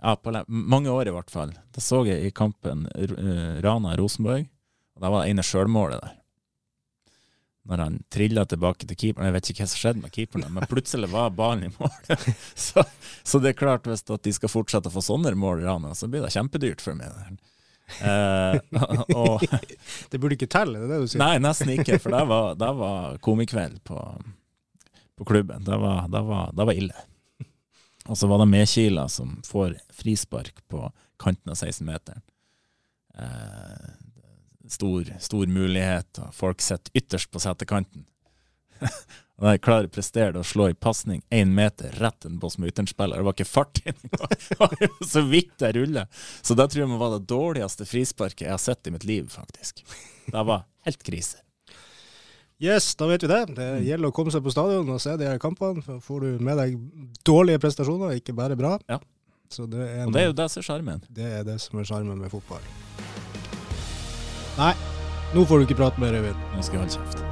[0.00, 1.50] ja, på mange år i hvert fall.
[1.74, 2.86] Da så jeg i kampen
[3.62, 4.46] Rana-Rosenborg,
[4.94, 6.19] og da var det ene sjølmålet der
[7.68, 9.28] når han trilla tilbake til keeperen.
[9.28, 11.92] Jeg vet ikke hva som skjedde med keeperen, men plutselig var ballen i mål.
[12.66, 12.84] så,
[13.22, 16.08] så, det er klart, hvis de skal fortsette å få sånne mål i Rana, så
[16.10, 17.36] blir det kjempedyrt for meg.
[17.98, 18.56] Eh,
[19.18, 19.44] og,
[20.10, 21.22] det burde ikke telle, det er det du sier?
[21.22, 24.00] Nei, nesten ikke, for det var, det var komikveld på,
[25.20, 25.64] på klubben.
[25.66, 27.06] Det var, det, var, det var, ille.
[28.08, 30.86] Og så var det Medkila som får frispark på
[31.20, 32.24] kanten av 16-meteren.
[33.20, 33.90] Eh,
[34.70, 38.06] stor, stor mulighet, og folk sitter ytterst på setekanten.
[39.40, 43.20] og de klarer å prestere å slå i pasning én meter rett inn på Smuteren-spiller.
[43.20, 46.08] Det var ikke fart det var så vidt det ruller.
[46.40, 49.84] Så det tror jeg var det dårligste frisparket jeg har sett i mitt liv, faktisk.
[50.30, 51.42] Det var helt krise.
[52.60, 53.44] Yes, da vet vi det.
[53.56, 55.80] Det gjelder å komme seg på stadion og se de her kampene.
[55.84, 56.76] For får du med deg
[57.24, 58.76] dårlige prestasjoner, ikke bare bra.
[58.90, 59.00] Ja.
[59.50, 61.00] Det og det er jo det som er sjarmen.
[61.08, 62.62] Det er det som er sjarmen med fotball.
[64.58, 64.74] Nei,
[65.34, 66.42] nå får du ikke prate mer, Øyvind.
[66.56, 67.24] Nå skal jeg holde kjeft.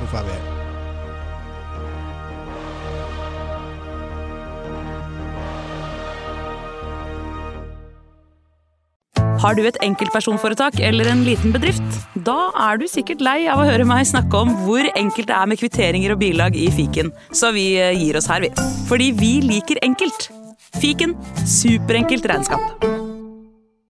[0.00, 0.52] Nå får vi hjem.
[9.46, 12.00] Har du et enkeltpersonforetak eller en liten bedrift?
[12.26, 15.50] Da er du sikkert lei av å høre meg snakke om hvor enkelt det er
[15.52, 18.52] med kvitteringer og bilag i fiken, så vi eh, gir oss her, vi.
[18.88, 20.30] Fordi vi liker enkelt.
[20.80, 21.14] Fiken
[21.46, 23.05] superenkelt regnskap.